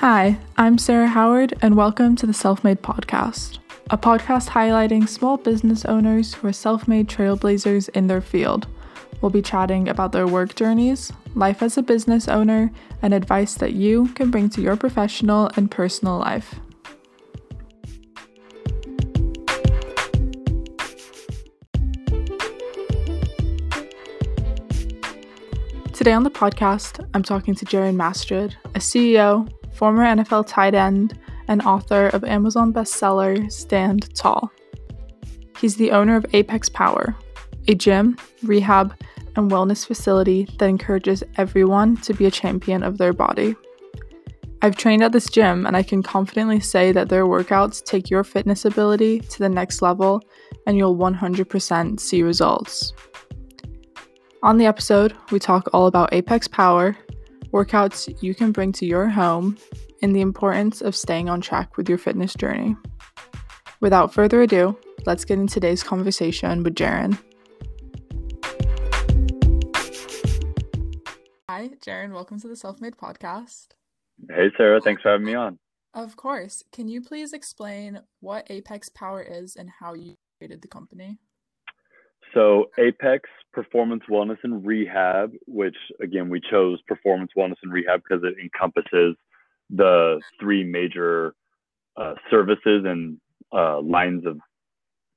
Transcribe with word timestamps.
Hi, 0.00 0.38
I'm 0.56 0.78
Sarah 0.78 1.08
Howard, 1.08 1.54
and 1.60 1.76
welcome 1.76 2.14
to 2.14 2.26
the 2.26 2.32
Self 2.32 2.62
Made 2.62 2.82
Podcast, 2.82 3.58
a 3.90 3.98
podcast 3.98 4.48
highlighting 4.48 5.08
small 5.08 5.36
business 5.36 5.84
owners 5.86 6.34
who 6.34 6.46
are 6.46 6.52
self 6.52 6.86
made 6.86 7.08
trailblazers 7.08 7.88
in 7.88 8.06
their 8.06 8.20
field. 8.20 8.68
We'll 9.20 9.32
be 9.32 9.42
chatting 9.42 9.88
about 9.88 10.12
their 10.12 10.28
work 10.28 10.54
journeys, 10.54 11.12
life 11.34 11.64
as 11.64 11.76
a 11.76 11.82
business 11.82 12.28
owner, 12.28 12.70
and 13.02 13.12
advice 13.12 13.54
that 13.54 13.72
you 13.72 14.06
can 14.14 14.30
bring 14.30 14.48
to 14.50 14.60
your 14.60 14.76
professional 14.76 15.50
and 15.56 15.68
personal 15.68 16.16
life. 16.16 16.54
Today 25.92 26.12
on 26.12 26.22
the 26.22 26.30
podcast, 26.30 27.04
I'm 27.14 27.24
talking 27.24 27.56
to 27.56 27.64
Jeron 27.64 27.96
Mastrud, 27.96 28.54
a 28.76 28.78
CEO, 28.78 29.48
former 29.78 30.04
NFL 30.04 30.48
tight 30.48 30.74
end, 30.74 31.16
and 31.46 31.62
author 31.62 32.08
of 32.08 32.24
Amazon 32.24 32.72
bestseller 32.72 33.50
Stand 33.50 34.12
Tall. 34.16 34.50
He's 35.60 35.76
the 35.76 35.92
owner 35.92 36.16
of 36.16 36.26
Apex 36.32 36.68
Power, 36.68 37.14
a 37.68 37.76
gym, 37.76 38.16
rehab, 38.42 38.92
and 39.36 39.50
wellness 39.50 39.86
facility 39.86 40.48
that 40.58 40.68
encourages 40.68 41.22
everyone 41.36 41.96
to 41.98 42.12
be 42.12 42.26
a 42.26 42.30
champion 42.30 42.82
of 42.82 42.98
their 42.98 43.12
body. 43.12 43.54
I've 44.62 44.76
trained 44.76 45.04
at 45.04 45.12
this 45.12 45.30
gym, 45.30 45.64
and 45.64 45.76
I 45.76 45.84
can 45.84 46.02
confidently 46.02 46.58
say 46.58 46.90
that 46.90 47.08
their 47.08 47.26
workouts 47.26 47.84
take 47.84 48.10
your 48.10 48.24
fitness 48.24 48.64
ability 48.64 49.20
to 49.20 49.38
the 49.38 49.48
next 49.48 49.80
level, 49.80 50.20
and 50.66 50.76
you'll 50.76 50.96
100% 50.96 52.00
see 52.00 52.22
results. 52.24 52.92
On 54.42 54.58
the 54.58 54.66
episode, 54.66 55.16
we 55.30 55.38
talk 55.38 55.68
all 55.72 55.86
about 55.86 56.12
Apex 56.12 56.48
Power, 56.48 56.96
workouts 57.52 58.22
you 58.22 58.34
can 58.34 58.52
bring 58.52 58.72
to 58.72 58.86
your 58.86 59.08
home, 59.08 59.56
and 60.02 60.14
the 60.14 60.20
importance 60.20 60.80
of 60.80 60.94
staying 60.94 61.28
on 61.28 61.40
track 61.40 61.76
with 61.76 61.88
your 61.88 61.98
fitness 61.98 62.34
journey. 62.34 62.76
Without 63.80 64.12
further 64.12 64.42
ado, 64.42 64.78
let's 65.06 65.24
get 65.24 65.38
into 65.38 65.54
today's 65.54 65.82
conversation 65.82 66.62
with 66.62 66.74
Jeron. 66.74 67.18
Hi, 71.48 71.70
Jeron. 71.84 72.12
Welcome 72.12 72.38
to 72.40 72.48
the 72.48 72.56
Self 72.56 72.80
Made 72.80 72.96
Podcast. 72.96 73.68
Hey, 74.28 74.50
Sarah. 74.56 74.80
Thanks 74.80 75.02
for 75.02 75.10
having 75.10 75.26
me 75.26 75.34
on. 75.34 75.58
Of 75.94 76.16
course. 76.16 76.62
Can 76.72 76.88
you 76.88 77.00
please 77.00 77.32
explain 77.32 78.02
what 78.20 78.46
Apex 78.50 78.88
Power 78.90 79.22
is 79.22 79.56
and 79.56 79.70
how 79.80 79.94
you 79.94 80.14
created 80.38 80.62
the 80.62 80.68
company? 80.68 81.18
So, 82.34 82.70
Apex 82.78 83.28
Performance 83.52 84.02
Wellness 84.10 84.38
and 84.42 84.64
Rehab, 84.64 85.32
which 85.46 85.76
again, 86.00 86.28
we 86.28 86.40
chose 86.40 86.80
Performance 86.86 87.30
Wellness 87.36 87.56
and 87.62 87.72
Rehab 87.72 88.02
because 88.06 88.24
it 88.24 88.34
encompasses 88.40 89.16
the 89.70 90.20
three 90.40 90.64
major 90.64 91.34
uh, 91.96 92.14
services 92.30 92.84
and 92.86 93.18
uh, 93.52 93.80
lines 93.80 94.24
of 94.26 94.38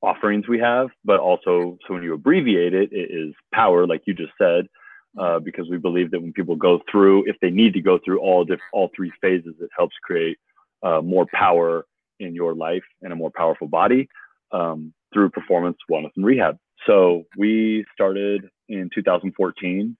offerings 0.02 0.48
we 0.48 0.59
have, 0.59 0.89
but 1.06 1.20
also, 1.20 1.78
so 1.88 1.94
when 1.94 2.04
you 2.04 2.14
abbreviate 2.14 2.73
it, 2.73 2.92
it 2.92 3.12
is 3.12 3.34
power, 3.54 3.86
like 3.86 4.02
you 4.06 4.14
just 4.14 4.34
said, 4.38 4.66
uh, 5.20 5.39
because 5.39 5.70
we 5.70 5.78
believe 5.78 6.12
that 6.12 6.22
when 6.22 6.34
people 6.34 6.56
go 6.56 6.80
through, 6.89 7.28
if 7.28 7.36
they 7.42 7.50
need 7.50 7.73
to 7.73 7.82
go 7.82 8.00
through 8.04 8.20
all 8.20 8.44
diff- 8.44 8.59
all 8.73 8.89
three 8.95 9.12
phases, 9.22 9.54
it 9.59 9.70
helps 9.78 9.95
create 10.04 10.38
uh, 10.84 11.02
more 11.02 11.28
power 11.34 11.86
in 12.20 12.34
your 12.34 12.56
life 12.56 12.84
and 13.02 13.14
a 13.14 13.16
more 13.16 13.32
powerful 13.36 13.67
body 13.67 14.08
um, 14.52 14.94
through 15.14 15.30
performance, 15.30 15.78
wellness, 15.89 16.12
and 16.16 16.26
rehab. 16.26 16.58
So 16.88 17.24
we 17.38 17.86
started 17.94 18.50
in 18.68 18.90
2014 18.94 19.98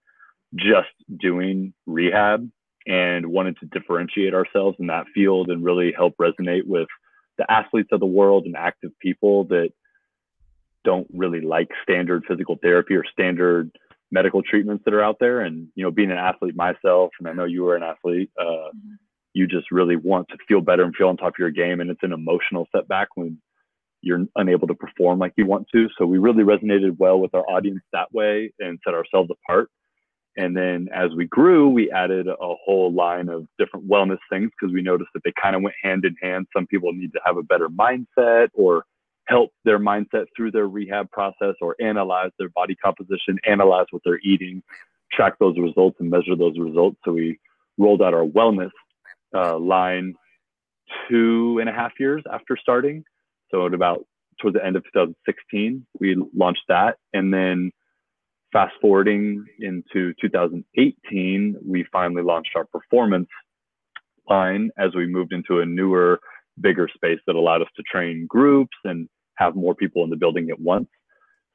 just 0.56 0.90
doing 1.20 1.74
rehab 1.86 2.50
and 2.88 3.28
wanted 3.28 3.58
to 3.60 3.68
differentiate 3.68 4.34
ourselves 4.34 4.78
in 4.80 4.88
that 4.88 5.06
field 5.14 5.50
and 5.50 5.64
really 5.64 5.94
help 5.96 6.16
resonate 6.20 6.66
with 6.66 6.88
the 7.38 7.50
athletes 7.50 7.90
of 7.92 8.00
the 8.00 8.06
world 8.06 8.46
and 8.46 8.56
active 8.56 8.92
people 9.00 9.46
that 9.46 9.70
don't 10.84 11.08
really 11.14 11.42
like 11.42 11.70
standard 11.84 12.24
physical 12.28 12.58
therapy 12.62 12.96
or 12.96 13.04
standard 13.12 13.72
medical 14.12 14.42
treatments 14.42 14.84
that 14.84 14.94
are 14.94 15.04
out 15.04 15.18
there. 15.20 15.42
And, 15.42 15.68
you 15.76 15.84
know, 15.84 15.92
being 15.92 16.12
an 16.12 16.18
athlete 16.18 16.56
myself, 16.56 17.12
and 17.20 17.28
I 17.28 17.34
know 17.34 17.46
you 17.46 17.64
were 17.64 17.76
an 17.76 17.84
athlete, 17.84 18.32
uh, 18.40 18.44
mm-hmm. 18.44 18.94
you 19.34 19.48
just 19.48 19.72
really 19.72 19.96
want 19.96 20.28
to 20.30 20.38
feel 20.48 20.62
better 20.62 20.84
and 20.84 20.96
feel 20.96 21.08
on 21.08 21.18
top 21.18 21.36
of 21.36 21.40
your 21.40 21.52
game. 21.52 21.80
And 21.80 21.90
it's 21.90 22.04
an 22.04 22.14
emotional 22.14 22.68
setback 22.76 23.10
when 23.16 23.40
you're 24.02 24.26
unable 24.36 24.68
to 24.68 24.74
perform 24.74 25.20
like 25.20 25.34
you 25.38 25.46
want 25.46 25.68
to. 25.74 25.88
So 25.98 26.06
we 26.06 26.18
really 26.18 26.44
resonated 26.44 26.98
well 26.98 27.20
with 27.20 27.34
our 27.34 27.48
audience 27.50 27.82
that 27.94 28.12
way 28.14 28.52
and 28.60 28.80
set 28.86 28.94
ourselves 28.94 29.30
apart. 29.32 29.70
And 30.38 30.56
then 30.56 30.88
as 30.94 31.12
we 31.16 31.26
grew, 31.26 31.70
we 31.70 31.92
added 31.92 32.28
a 32.28 32.36
whole 32.40 32.94
line 32.94 33.28
of 33.28 33.48
different 33.60 33.88
wellness 33.88 34.20
things 34.30 34.50
because 34.60 34.74
we 34.74 34.82
noticed 34.82 35.10
that 35.14 35.24
they 35.26 35.34
kind 35.42 35.56
of 35.56 35.62
went 35.62 35.76
hand 35.82 36.06
in 36.06 36.16
hand. 36.22 36.48
Some 36.56 36.68
people 36.68 36.94
need 36.94 37.12
to 37.14 37.20
have 37.26 37.38
a 37.38 37.44
better 37.44 37.68
mindset 37.68 38.48
or 38.54 38.86
help 39.28 39.52
their 39.66 39.80
mindset 39.80 40.26
through 40.36 40.52
their 40.52 40.68
rehab 40.68 41.12
process 41.12 41.56
or 41.62 41.76
analyze 41.82 42.32
their 42.40 42.50
body 42.50 42.76
composition, 42.76 43.40
analyze 43.46 43.88
what 43.92 44.02
they're 44.06 44.20
eating, 44.24 44.64
track 45.12 45.34
those 45.40 45.58
results 45.60 45.98
and 46.00 46.10
measure 46.10 46.36
those 46.36 46.58
results. 46.58 46.98
So 47.04 47.12
we 47.12 47.40
rolled 47.78 48.02
out 48.02 48.14
our 48.14 48.26
wellness 48.26 48.72
uh, 49.36 49.58
line 49.58 50.16
two 51.10 51.58
and 51.60 51.70
a 51.70 51.74
half 51.74 51.92
years 52.00 52.24
after 52.32 52.58
starting. 52.58 53.04
So 53.52 53.66
at 53.66 53.74
about 53.74 54.06
towards 54.42 54.56
the 54.56 54.66
end 54.66 54.76
of 54.76 54.84
2016, 54.86 55.86
we 56.00 56.16
launched 56.36 56.64
that. 56.70 56.98
And 57.14 57.34
then 57.34 57.72
fast 58.52 58.74
forwarding 58.82 59.46
into 59.60 60.14
2018, 60.22 61.58
we 61.66 61.86
finally 61.92 62.24
launched 62.24 62.52
our 62.56 62.66
performance 62.66 63.30
line 64.30 64.72
as 64.78 64.96
we 64.96 65.06
moved 65.08 65.34
into 65.34 65.60
a 65.60 65.66
newer, 65.66 66.20
bigger 66.60 66.90
space 66.94 67.20
that 67.28 67.36
allowed 67.36 67.62
us 67.62 67.68
to 67.76 67.84
train 67.84 68.26
groups 68.28 68.76
and 68.84 69.08
have 69.36 69.56
more 69.56 69.76
people 69.76 70.04
in 70.04 70.10
the 70.10 70.16
building 70.16 70.50
at 70.50 70.60
once. 70.60 70.88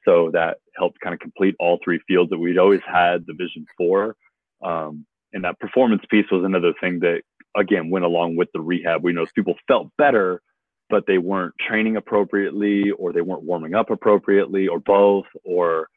So 0.04 0.30
that 0.32 0.58
helped 0.76 1.00
kind 1.00 1.14
of 1.14 1.20
complete 1.20 1.56
all 1.58 1.78
three 1.82 2.00
fields 2.06 2.30
that 2.30 2.38
we'd 2.38 2.58
always 2.58 2.80
had 2.86 3.24
the 3.26 3.34
vision 3.34 3.66
for. 3.76 4.16
Um, 4.64 5.04
and 5.32 5.44
that 5.44 5.58
performance 5.58 6.02
piece 6.10 6.26
was 6.30 6.44
another 6.44 6.72
thing 6.80 7.00
that, 7.00 7.22
again, 7.56 7.90
went 7.90 8.04
along 8.04 8.36
with 8.36 8.48
the 8.54 8.60
rehab. 8.60 9.02
We 9.02 9.12
know 9.12 9.26
people 9.34 9.56
felt 9.66 9.88
better, 9.98 10.40
but 10.88 11.04
they 11.06 11.18
weren't 11.18 11.54
training 11.68 11.96
appropriately 11.96 12.90
or 12.92 13.12
they 13.12 13.20
weren't 13.20 13.42
warming 13.42 13.74
up 13.74 13.90
appropriately 13.90 14.68
or 14.68 14.78
both 14.78 15.24
or 15.44 15.88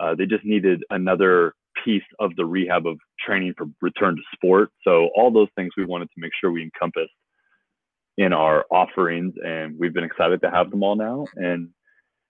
uh, 0.00 0.14
they 0.14 0.26
just 0.26 0.44
needed 0.44 0.82
another 0.90 1.54
piece 1.84 2.02
of 2.20 2.34
the 2.36 2.44
rehab 2.44 2.86
of 2.86 2.98
training 3.24 3.54
for 3.56 3.66
return 3.80 4.16
to 4.16 4.22
sport. 4.34 4.70
So 4.84 5.08
all 5.16 5.30
those 5.30 5.48
things 5.56 5.70
we 5.76 5.84
wanted 5.84 6.06
to 6.06 6.14
make 6.20 6.32
sure 6.40 6.50
we 6.50 6.62
encompassed 6.62 7.12
in 8.18 8.32
our 8.32 8.64
offerings 8.70 9.34
and 9.44 9.78
we've 9.78 9.92
been 9.92 10.04
excited 10.04 10.40
to 10.42 10.50
have 10.50 10.70
them 10.70 10.82
all 10.82 10.96
now 10.96 11.26
and 11.36 11.68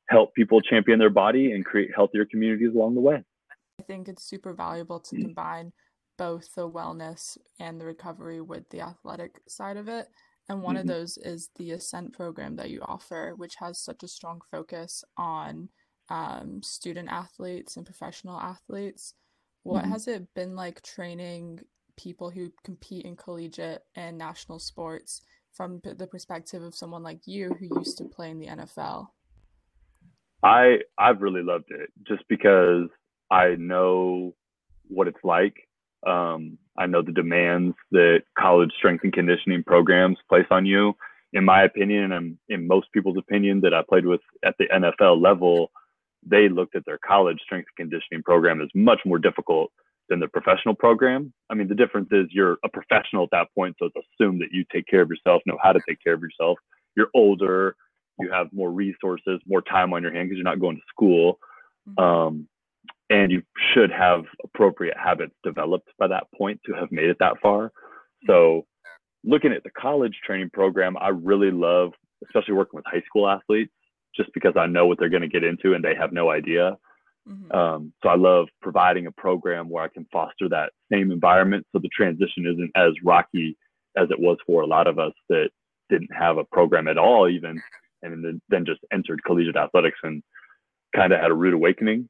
help 0.09 0.35
people 0.35 0.61
champion 0.61 0.99
their 0.99 1.11
body 1.11 1.53
and 1.53 1.65
create 1.65 1.91
healthier 1.95 2.25
communities 2.25 2.75
along 2.75 2.95
the 2.95 3.01
way. 3.01 3.23
I 3.81 3.83
think 3.83 4.09
it's 4.09 4.25
super 4.25 4.53
valuable 4.53 5.01
to 5.01 5.17
combine 5.21 5.73
both 6.17 6.55
the 6.55 6.69
wellness 6.69 7.37
and 7.61 7.81
the 7.81 7.85
recovery 7.85 8.41
with 8.41 8.69
the 8.71 8.81
athletic 8.81 9.41
side 9.49 9.77
of 9.77 9.89
it 9.89 10.09
and 10.49 10.63
one 10.63 10.77
mm-hmm. 10.77 10.83
of 10.83 10.87
those 10.87 11.19
is 11.19 11.51
the 11.57 11.73
Ascent 11.73 12.13
program 12.13 12.57
that 12.57 12.71
you 12.71 12.81
offer, 12.83 13.35
which 13.37 13.57
has 13.57 13.81
such 13.81 14.03
a 14.03 14.09
strong 14.09 14.41
focus 14.51 15.03
on 15.17 15.69
um, 16.09 16.63
student 16.63 17.09
athletes 17.11 17.77
and 17.77 17.85
professional 17.85 18.39
athletes. 18.39 19.15
What 19.65 19.83
mm-hmm. 19.83 19.93
has 19.93 20.07
it 20.07 20.33
been 20.35 20.55
like 20.55 20.83
training 20.83 21.61
people 21.97 22.31
who 22.31 22.53
compete 22.63 23.05
in 23.05 23.17
collegiate 23.17 23.83
and 23.97 24.17
national 24.17 24.61
sports 24.61 25.23
from 25.53 25.81
the 25.83 26.07
perspective 26.07 26.63
of 26.63 26.75
someone 26.75 27.03
like 27.03 27.27
you 27.27 27.51
who 27.59 27.79
used 27.79 27.99
to 27.99 28.05
play 28.05 28.31
in 28.31 28.39
the 28.39 28.47
NFL? 28.47 29.09
I 30.45 30.79
I've 30.99 31.23
really 31.23 31.43
loved 31.43 31.71
it 31.71 31.91
just 32.07 32.23
because 32.29 32.89
I 33.31 33.57
know 33.59 34.35
what 34.89 35.09
it's 35.09 35.25
like 35.25 35.66
um, 36.07 36.59
I 36.79 36.87
know 36.87 37.03
the 37.03 37.13
demands 37.13 37.77
that 37.91 38.23
college 38.39 38.71
strength 38.77 39.05
and 39.05 39.13
conditioning 39.13 39.63
programs 39.65 40.19
place 40.29 40.47
on 40.51 40.67
you. 40.67 40.95
In 41.33 41.45
my 41.45 41.65
opinion, 41.65 42.13
and 42.13 42.39
in 42.49 42.67
most 42.67 42.87
people's 42.93 43.19
opinion 43.19 43.61
that 43.63 43.75
I 43.75 43.83
played 43.87 44.07
with 44.07 44.21
at 44.45 44.55
the 44.59 44.67
NFL 44.73 45.21
level, 45.21 45.71
they 46.25 46.49
looked 46.49 46.77
at 46.77 46.85
their 46.87 46.99
college 46.99 47.39
strength 47.45 47.69
and 47.77 47.91
conditioning 47.91 48.23
program 48.23 48.61
as 48.63 48.69
much 48.75 49.01
more 49.05 49.19
difficult 49.19 49.71
than 50.09 50.21
the 50.21 50.29
professional 50.29 50.75
program. 50.75 51.33
I 51.51 51.55
mean, 51.55 51.69
the 51.69 51.75
difference 51.75 52.09
is 52.13 52.27
you're 52.31 52.59
a 52.65 52.69
professional 52.69 53.25
at 53.25 53.31
that 53.33 53.49
point, 53.55 53.77
so 53.79 53.87
it's 53.87 54.07
assumed 54.21 54.41
that 54.41 54.53
you 54.53 54.65
take 54.73 54.87
care 54.87 55.03
of 55.03 55.11
yourself, 55.11 55.43
know 55.47 55.59
how 55.63 55.73
to 55.73 55.81
take 55.89 56.03
care 56.03 56.15
of 56.15 56.23
yourself. 56.23 56.59
You're 56.97 57.11
older, 57.15 57.77
you 58.19 58.31
have 58.31 58.49
more 58.53 58.71
resources, 58.71 59.41
more 59.47 59.63
time 59.63 59.93
on 59.93 60.03
your 60.03 60.13
hand 60.13 60.29
because 60.29 60.37
you're 60.37 60.45
not 60.45 60.61
going 60.61 60.77
to 60.77 60.83
school. 60.89 61.39
Mm-hmm. 61.89 62.03
Um, 62.03 62.49
and 63.11 63.31
you 63.31 63.43
should 63.73 63.91
have 63.91 64.25
appropriate 64.43 64.97
habits 64.97 65.35
developed 65.45 65.89
by 65.99 66.09
that 66.09 66.27
point 66.37 66.61
to 66.67 66.73
have 66.73 66.91
made 66.91 67.09
it 67.09 67.17
that 67.21 67.41
far. 67.41 67.73
So, 68.27 68.67
looking 69.25 69.53
at 69.53 69.63
the 69.65 69.71
college 69.71 70.17
training 70.25 70.51
program, 70.53 70.97
I 71.01 71.09
really 71.09 71.51
love, 71.51 71.93
especially 72.25 72.55
working 72.55 72.79
with 72.79 72.85
high 72.87 73.03
school 73.07 73.29
athletes, 73.29 73.73
just 74.15 74.31
because 74.35 74.55
I 74.57 74.67
know 74.67 74.87
what 74.87 74.99
they're 74.99 75.09
going 75.09 75.23
to 75.23 75.29
get 75.29 75.45
into 75.45 75.75
and 75.75 75.85
they 75.85 75.95
have 75.95 76.13
no 76.13 76.31
idea. 76.31 76.77
Mm-hmm. 77.29 77.53
Um, 77.57 77.93
so, 78.03 78.09
I 78.09 78.17
love 78.17 78.49
providing 78.61 79.07
a 79.07 79.13
program 79.13 79.69
where 79.69 79.85
I 79.85 79.89
can 79.89 80.07
foster 80.13 80.49
that 80.49 80.73
same 80.93 81.13
environment 81.13 81.67
so 81.73 81.79
the 81.79 81.91
transition 81.97 82.47
isn't 82.47 82.73
as 82.75 82.93
rocky 83.05 83.57
as 83.97 84.09
it 84.11 84.21
was 84.21 84.39
for 84.47 84.63
a 84.63 84.67
lot 84.67 84.87
of 84.87 84.99
us 84.99 85.13
that 85.29 85.49
didn't 85.89 86.11
have 86.13 86.39
a 86.39 86.45
program 86.45 86.89
at 86.89 86.99
all, 86.99 87.29
even, 87.29 87.61
and 88.03 88.25
then, 88.25 88.41
then 88.49 88.67
just 88.67 88.81
entered 88.93 89.23
collegiate 89.25 89.57
athletics 89.57 89.99
and 90.03 90.23
kind 90.95 91.13
of 91.13 91.21
had 91.21 91.31
a 91.31 91.35
rude 91.35 91.55
awakening. 91.55 92.09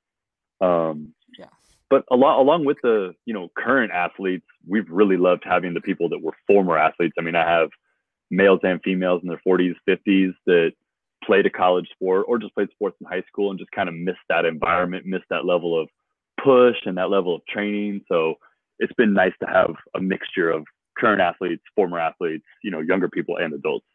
Um, 0.61 1.15
yeah. 1.39 1.47
But 1.91 2.05
a 2.11 2.17
lot, 2.17 2.39
along 2.41 2.65
with 2.65 2.79
the 2.83 3.15
you 3.25 3.35
know 3.35 3.49
current 3.57 3.93
athletes, 3.93 4.47
we've 4.67 4.89
really 4.91 5.17
loved 5.17 5.43
having 5.45 5.75
the 5.75 5.81
people 5.81 6.09
that 6.11 6.23
were 6.23 6.35
former 6.47 6.77
athletes. 6.77 7.15
I 7.19 7.23
mean, 7.23 7.37
I 7.37 7.49
have 7.49 7.71
males 8.31 8.61
and 8.63 8.81
females 8.83 9.23
in 9.23 9.29
their 9.29 9.41
40s, 9.47 9.75
50s 9.89 10.35
that 10.47 10.73
played 11.25 11.47
a 11.47 11.51
college 11.51 11.89
sport 11.93 12.27
or 12.29 12.39
just 12.39 12.55
played 12.55 12.71
sports 12.71 12.97
in 13.01 13.07
high 13.07 13.23
school 13.29 13.51
and 13.51 13.59
just 13.59 13.71
kind 13.71 13.89
of 13.89 13.95
missed 13.95 14.19
that 14.29 14.45
environment, 14.45 15.07
missed 15.07 15.25
that 15.31 15.45
level 15.45 15.81
of 15.81 15.89
push 16.43 16.77
and 16.85 16.99
that 16.99 17.11
level 17.11 17.35
of 17.35 17.43
training. 17.47 18.03
So 18.09 18.35
it's 18.79 18.93
been 18.95 19.15
nice 19.15 19.33
to 19.41 19.49
have 19.49 19.75
a 19.95 20.01
mixture 20.01 20.51
of 20.51 20.65
current 20.99 21.21
athletes, 21.21 21.63
former 21.75 21.99
athletes, 21.99 22.45
you 22.63 22.71
know, 22.71 22.81
younger 22.81 23.09
people 23.09 23.37
and 23.37 23.53
adults. 23.53 23.87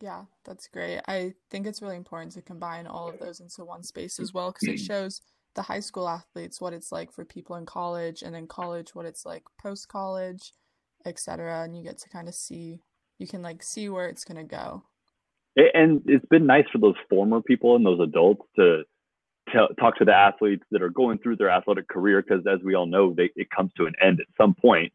Yeah, 0.00 0.24
that's 0.44 0.66
great. 0.66 1.00
I 1.08 1.34
think 1.50 1.66
it's 1.66 1.82
really 1.82 1.96
important 1.96 2.32
to 2.32 2.42
combine 2.42 2.86
all 2.86 3.10
of 3.10 3.18
those 3.18 3.40
into 3.40 3.64
one 3.64 3.82
space 3.82 4.18
as 4.18 4.32
well 4.32 4.52
because 4.52 4.68
it 4.68 4.78
shows 4.86 5.20
the 5.54 5.62
high 5.62 5.80
school 5.80 6.08
athletes 6.08 6.60
what 6.60 6.72
it's 6.72 6.92
like 6.92 7.12
for 7.12 7.24
people 7.24 7.56
in 7.56 7.66
college 7.66 8.22
and 8.22 8.36
in 8.36 8.46
college 8.46 8.94
what 8.94 9.06
it's 9.06 9.26
like 9.26 9.42
post 9.60 9.88
college, 9.88 10.52
etc. 11.04 11.64
And 11.64 11.76
you 11.76 11.82
get 11.82 11.98
to 11.98 12.08
kind 12.08 12.28
of 12.28 12.34
see 12.34 12.80
you 13.18 13.26
can 13.26 13.42
like 13.42 13.62
see 13.62 13.88
where 13.88 14.08
it's 14.08 14.24
going 14.24 14.38
to 14.38 14.56
go. 14.56 14.84
And 15.56 16.02
it's 16.06 16.24
been 16.26 16.46
nice 16.46 16.64
for 16.72 16.78
those 16.78 16.94
former 17.08 17.42
people 17.42 17.76
and 17.76 17.84
those 17.84 18.00
adults 18.00 18.42
to 18.56 18.84
tell, 19.52 19.68
talk 19.78 19.96
to 19.98 20.04
the 20.04 20.14
athletes 20.14 20.64
that 20.70 20.82
are 20.82 20.90
going 20.90 21.18
through 21.18 21.36
their 21.36 21.50
athletic 21.50 21.88
career 21.88 22.22
because 22.22 22.44
as 22.46 22.60
we 22.64 22.74
all 22.74 22.86
know 22.86 23.12
they, 23.14 23.30
it 23.36 23.48
comes 23.50 23.72
to 23.76 23.86
an 23.86 23.94
end 24.02 24.20
at 24.20 24.26
some 24.40 24.54
point 24.54 24.92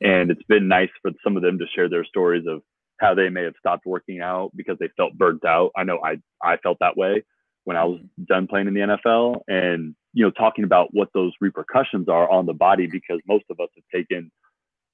and 0.00 0.30
it's 0.30 0.42
been 0.44 0.68
nice 0.68 0.88
for 1.02 1.10
some 1.22 1.36
of 1.36 1.42
them 1.42 1.58
to 1.58 1.66
share 1.74 1.88
their 1.88 2.04
stories 2.04 2.44
of 2.48 2.62
how 2.98 3.14
they 3.14 3.28
may 3.28 3.44
have 3.44 3.54
stopped 3.58 3.86
working 3.86 4.20
out 4.20 4.50
because 4.56 4.76
they 4.78 4.88
felt 4.96 5.16
burnt 5.16 5.44
out 5.44 5.70
i 5.76 5.84
know 5.84 5.98
i 6.04 6.16
i 6.42 6.56
felt 6.58 6.78
that 6.80 6.96
way 6.96 7.22
when 7.64 7.76
i 7.76 7.84
was 7.84 7.98
mm-hmm. 7.98 8.24
done 8.24 8.46
playing 8.46 8.66
in 8.66 8.74
the 8.74 8.80
nfl 8.80 9.40
and 9.48 9.94
you 10.12 10.24
know 10.24 10.30
talking 10.30 10.64
about 10.64 10.88
what 10.92 11.08
those 11.14 11.32
repercussions 11.40 12.08
are 12.08 12.30
on 12.30 12.46
the 12.46 12.52
body 12.52 12.86
because 12.86 13.20
most 13.26 13.44
of 13.50 13.58
us 13.60 13.68
have 13.74 13.84
taken 13.94 14.30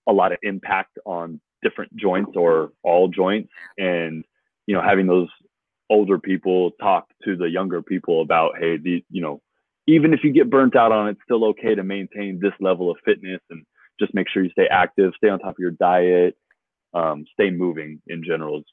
a 0.08 0.12
lot 0.12 0.32
of 0.32 0.38
impact 0.42 0.98
on 1.04 1.40
different 1.62 1.94
joints 1.96 2.32
or 2.36 2.70
all 2.82 3.08
joints 3.08 3.50
and 3.78 4.24
you 4.66 4.74
know 4.74 4.82
having 4.82 5.06
those 5.06 5.28
older 5.90 6.18
people 6.18 6.72
talk 6.80 7.08
to 7.24 7.36
the 7.36 7.48
younger 7.48 7.82
people 7.82 8.22
about, 8.22 8.58
hey, 8.58 8.76
the, 8.76 9.04
you 9.10 9.22
know, 9.22 9.40
even 9.86 10.12
if 10.12 10.20
you 10.24 10.32
get 10.32 10.50
burnt 10.50 10.74
out 10.74 10.92
on 10.92 11.08
it, 11.08 11.12
it's 11.12 11.20
still 11.24 11.44
okay 11.44 11.74
to 11.74 11.84
maintain 11.84 12.40
this 12.40 12.52
level 12.60 12.90
of 12.90 12.96
fitness 13.04 13.40
and 13.50 13.64
just 14.00 14.14
make 14.14 14.28
sure 14.28 14.42
you 14.42 14.50
stay 14.50 14.66
active, 14.70 15.12
stay 15.16 15.28
on 15.28 15.38
top 15.38 15.50
of 15.50 15.58
your 15.58 15.70
diet, 15.70 16.36
um, 16.92 17.24
stay 17.32 17.50
moving 17.50 18.00
in 18.08 18.24
general 18.24 18.58
is 18.58 18.64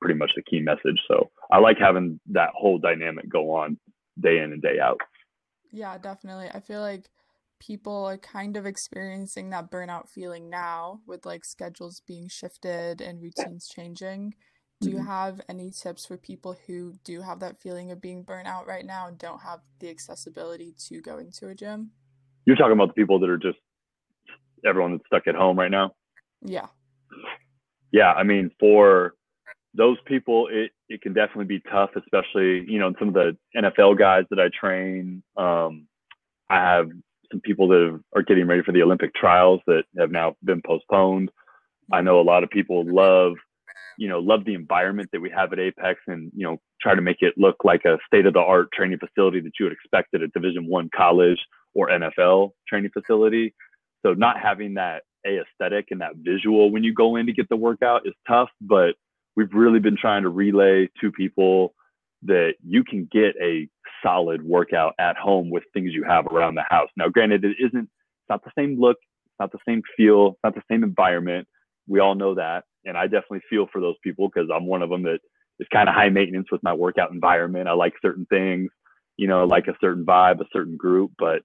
pretty 0.00 0.18
much 0.18 0.30
the 0.34 0.42
key 0.42 0.60
message. 0.60 1.00
So 1.08 1.30
I 1.50 1.58
like 1.58 1.78
having 1.78 2.20
that 2.30 2.50
whole 2.54 2.78
dynamic 2.78 3.28
go 3.28 3.54
on 3.54 3.78
day 4.18 4.38
in 4.38 4.52
and 4.52 4.62
day 4.62 4.78
out. 4.82 5.00
Yeah, 5.72 5.98
definitely. 5.98 6.48
I 6.52 6.60
feel 6.60 6.80
like 6.80 7.08
people 7.60 8.04
are 8.06 8.18
kind 8.18 8.56
of 8.56 8.66
experiencing 8.66 9.50
that 9.50 9.70
burnout 9.70 10.08
feeling 10.08 10.48
now 10.48 11.00
with 11.06 11.26
like 11.26 11.44
schedules 11.44 12.02
being 12.06 12.28
shifted 12.28 13.00
and 13.00 13.20
routines 13.20 13.68
changing. 13.68 14.34
Do 14.80 14.88
you 14.88 14.96
mm-hmm. 14.96 15.06
have 15.06 15.42
any 15.48 15.70
tips 15.70 16.06
for 16.06 16.16
people 16.16 16.56
who 16.66 16.94
do 17.04 17.20
have 17.20 17.40
that 17.40 17.60
feeling 17.60 17.90
of 17.90 18.00
being 18.00 18.22
burnt 18.22 18.48
out 18.48 18.66
right 18.66 18.84
now 18.84 19.08
and 19.08 19.18
don't 19.18 19.42
have 19.42 19.60
the 19.78 19.90
accessibility 19.90 20.74
to 20.88 21.02
going 21.02 21.30
to 21.32 21.48
a 21.48 21.54
gym? 21.54 21.90
You're 22.46 22.56
talking 22.56 22.72
about 22.72 22.88
the 22.88 22.94
people 22.94 23.20
that 23.20 23.28
are 23.28 23.36
just 23.36 23.58
everyone 24.66 24.92
that's 24.92 25.06
stuck 25.06 25.26
at 25.26 25.34
home 25.34 25.58
right 25.58 25.70
now? 25.70 25.94
Yeah. 26.42 26.68
Yeah, 27.92 28.12
I 28.12 28.22
mean 28.22 28.50
for 28.58 29.14
those 29.74 29.98
people 30.06 30.48
it, 30.50 30.72
it 30.88 31.02
can 31.02 31.12
definitely 31.12 31.44
be 31.44 31.60
tough, 31.70 31.90
especially, 31.96 32.64
you 32.68 32.78
know, 32.78 32.92
some 32.98 33.08
of 33.08 33.14
the 33.14 33.36
NFL 33.56 33.98
guys 33.98 34.24
that 34.30 34.40
I 34.40 34.48
train. 34.48 35.22
Um, 35.36 35.86
I 36.48 36.56
have 36.56 36.88
some 37.30 37.40
people 37.40 37.68
that 37.68 38.00
are 38.14 38.22
getting 38.22 38.46
ready 38.46 38.62
for 38.62 38.72
the 38.72 38.82
Olympic 38.82 39.14
trials 39.14 39.60
that 39.66 39.84
have 39.98 40.10
now 40.10 40.34
been 40.42 40.62
postponed. 40.66 41.30
I 41.92 42.00
know 42.00 42.20
a 42.20 42.22
lot 42.22 42.42
of 42.42 42.50
people 42.50 42.84
love 42.84 43.34
you 44.00 44.08
know, 44.08 44.18
love 44.18 44.46
the 44.46 44.54
environment 44.54 45.10
that 45.12 45.20
we 45.20 45.28
have 45.28 45.52
at 45.52 45.58
Apex 45.58 46.00
and, 46.06 46.32
you 46.34 46.46
know, 46.46 46.56
try 46.80 46.94
to 46.94 47.02
make 47.02 47.18
it 47.20 47.34
look 47.36 47.56
like 47.64 47.84
a 47.84 47.98
state 48.06 48.24
of 48.24 48.32
the 48.32 48.40
art 48.40 48.68
training 48.72 48.98
facility 48.98 49.40
that 49.40 49.52
you 49.60 49.66
would 49.66 49.74
expect 49.74 50.14
at 50.14 50.22
a 50.22 50.28
division 50.28 50.66
one 50.66 50.88
college 50.96 51.38
or 51.74 51.90
NFL 51.90 52.52
training 52.66 52.90
facility. 52.94 53.54
So 54.04 54.14
not 54.14 54.40
having 54.40 54.74
that 54.74 55.02
aesthetic 55.26 55.88
and 55.90 56.00
that 56.00 56.12
visual 56.16 56.70
when 56.70 56.82
you 56.82 56.94
go 56.94 57.16
in 57.16 57.26
to 57.26 57.34
get 57.34 57.50
the 57.50 57.56
workout 57.56 58.06
is 58.06 58.14
tough, 58.26 58.48
but 58.62 58.94
we've 59.40 59.54
really 59.54 59.80
been 59.80 59.96
trying 59.96 60.22
to 60.22 60.28
relay 60.28 60.88
to 61.00 61.10
people 61.10 61.74
that 62.22 62.52
you 62.62 62.84
can 62.84 63.08
get 63.10 63.34
a 63.40 63.66
solid 64.02 64.42
workout 64.42 64.94
at 64.98 65.16
home 65.16 65.48
with 65.50 65.64
things 65.72 65.92
you 65.94 66.04
have 66.04 66.26
around 66.26 66.54
the 66.54 66.64
house. 66.68 66.90
Now, 66.96 67.08
granted, 67.08 67.44
it 67.44 67.56
isn't, 67.58 67.84
it's 67.84 68.28
not 68.28 68.44
the 68.44 68.52
same 68.56 68.78
look, 68.78 68.98
it's 69.00 69.40
not 69.40 69.50
the 69.50 69.58
same 69.66 69.82
feel, 69.96 70.28
it's 70.28 70.44
not 70.44 70.54
the 70.54 70.62
same 70.70 70.84
environment. 70.84 71.48
We 71.88 72.00
all 72.00 72.14
know 72.14 72.34
that 72.34 72.64
and 72.84 72.96
I 72.96 73.04
definitely 73.04 73.42
feel 73.48 73.66
for 73.72 73.80
those 73.80 73.96
people 74.02 74.28
because 74.28 74.50
I'm 74.54 74.66
one 74.66 74.82
of 74.82 74.90
them 74.90 75.02
that 75.04 75.20
is 75.58 75.66
kind 75.72 75.88
of 75.88 75.94
high 75.94 76.08
maintenance 76.08 76.48
with 76.50 76.62
my 76.62 76.72
workout 76.72 77.12
environment. 77.12 77.68
I 77.68 77.72
like 77.72 77.94
certain 78.00 78.26
things, 78.26 78.70
you 79.16 79.26
know, 79.26 79.44
like 79.44 79.66
a 79.68 79.76
certain 79.80 80.04
vibe, 80.04 80.40
a 80.40 80.48
certain 80.52 80.76
group, 80.76 81.12
but 81.18 81.42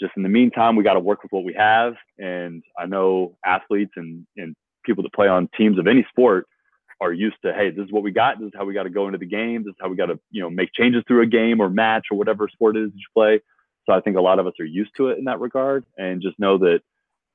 just 0.00 0.12
in 0.16 0.22
the 0.22 0.28
meantime, 0.28 0.74
we 0.76 0.84
got 0.84 0.94
to 0.94 1.00
work 1.00 1.22
with 1.22 1.32
what 1.32 1.44
we 1.44 1.54
have. 1.54 1.94
And 2.18 2.62
I 2.78 2.86
know 2.86 3.36
athletes 3.44 3.92
and, 3.96 4.26
and 4.36 4.56
people 4.84 5.02
that 5.02 5.12
play 5.12 5.28
on 5.28 5.48
teams 5.56 5.78
of 5.78 5.86
any 5.86 6.06
sport 6.10 6.46
are 7.00 7.12
used 7.12 7.36
to, 7.44 7.52
hey, 7.52 7.70
this 7.70 7.84
is 7.84 7.92
what 7.92 8.02
we 8.02 8.10
got. 8.10 8.38
This 8.38 8.48
is 8.48 8.52
how 8.56 8.64
we 8.64 8.74
got 8.74 8.84
to 8.84 8.90
go 8.90 9.06
into 9.06 9.18
the 9.18 9.26
game. 9.26 9.64
This 9.64 9.72
is 9.72 9.76
how 9.80 9.88
we 9.88 9.96
got 9.96 10.06
to, 10.06 10.18
you 10.30 10.42
know, 10.42 10.50
make 10.50 10.72
changes 10.72 11.02
through 11.06 11.22
a 11.22 11.26
game 11.26 11.60
or 11.60 11.68
match 11.68 12.06
or 12.10 12.16
whatever 12.16 12.48
sport 12.48 12.76
it 12.76 12.84
is 12.84 12.90
you 12.94 13.04
play. 13.14 13.40
So 13.84 13.92
I 13.94 14.00
think 14.00 14.16
a 14.16 14.20
lot 14.22 14.38
of 14.38 14.46
us 14.46 14.54
are 14.58 14.64
used 14.64 14.90
to 14.96 15.08
it 15.08 15.18
in 15.18 15.24
that 15.24 15.40
regard 15.40 15.84
and 15.96 16.22
just 16.22 16.38
know 16.38 16.58
that 16.58 16.80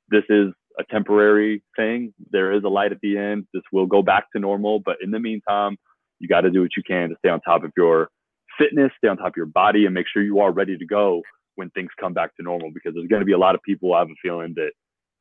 this 0.09 0.23
is 0.29 0.53
a 0.79 0.83
temporary 0.89 1.63
thing. 1.75 2.13
There 2.31 2.51
is 2.51 2.63
a 2.63 2.69
light 2.69 2.91
at 2.91 2.99
the 3.01 3.17
end. 3.17 3.45
This 3.53 3.63
will 3.71 3.85
go 3.85 4.01
back 4.01 4.31
to 4.31 4.39
normal, 4.39 4.79
but 4.79 4.97
in 5.01 5.11
the 5.11 5.19
meantime, 5.19 5.77
you 6.19 6.27
got 6.27 6.41
to 6.41 6.51
do 6.51 6.61
what 6.61 6.71
you 6.75 6.83
can 6.83 7.09
to 7.09 7.15
stay 7.19 7.29
on 7.29 7.41
top 7.41 7.63
of 7.63 7.71
your 7.77 8.09
fitness, 8.57 8.91
stay 8.97 9.07
on 9.07 9.17
top 9.17 9.27
of 9.27 9.37
your 9.37 9.45
body, 9.45 9.85
and 9.85 9.93
make 9.93 10.07
sure 10.11 10.21
you 10.21 10.39
are 10.39 10.51
ready 10.51 10.77
to 10.77 10.85
go 10.85 11.21
when 11.55 11.69
things 11.71 11.89
come 11.99 12.13
back 12.13 12.35
to 12.35 12.43
normal. 12.43 12.71
Because 12.73 12.93
there's 12.93 13.07
going 13.07 13.21
to 13.21 13.25
be 13.25 13.31
a 13.31 13.37
lot 13.37 13.55
of 13.55 13.61
people 13.63 13.93
I 13.93 13.99
have 13.99 14.09
a 14.09 14.15
feeling 14.21 14.53
that 14.55 14.71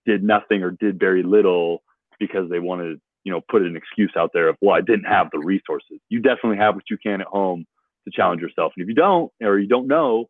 did 0.06 0.22
nothing 0.22 0.62
or 0.62 0.72
did 0.72 0.98
very 0.98 1.22
little 1.22 1.82
because 2.18 2.50
they 2.50 2.58
wanted, 2.58 3.00
you 3.24 3.32
know, 3.32 3.40
put 3.50 3.62
an 3.62 3.76
excuse 3.76 4.12
out 4.16 4.30
there 4.32 4.48
of, 4.48 4.56
well, 4.60 4.74
I 4.74 4.80
didn't 4.80 5.04
have 5.04 5.28
the 5.32 5.38
resources. 5.38 5.98
You 6.08 6.20
definitely 6.20 6.58
have 6.58 6.74
what 6.74 6.84
you 6.90 6.96
can 6.98 7.20
at 7.20 7.26
home 7.26 7.66
to 8.04 8.10
challenge 8.14 8.40
yourself. 8.40 8.72
And 8.76 8.82
if 8.82 8.88
you 8.88 8.94
don't, 8.94 9.30
or 9.42 9.58
you 9.58 9.68
don't 9.68 9.86
know, 9.86 10.26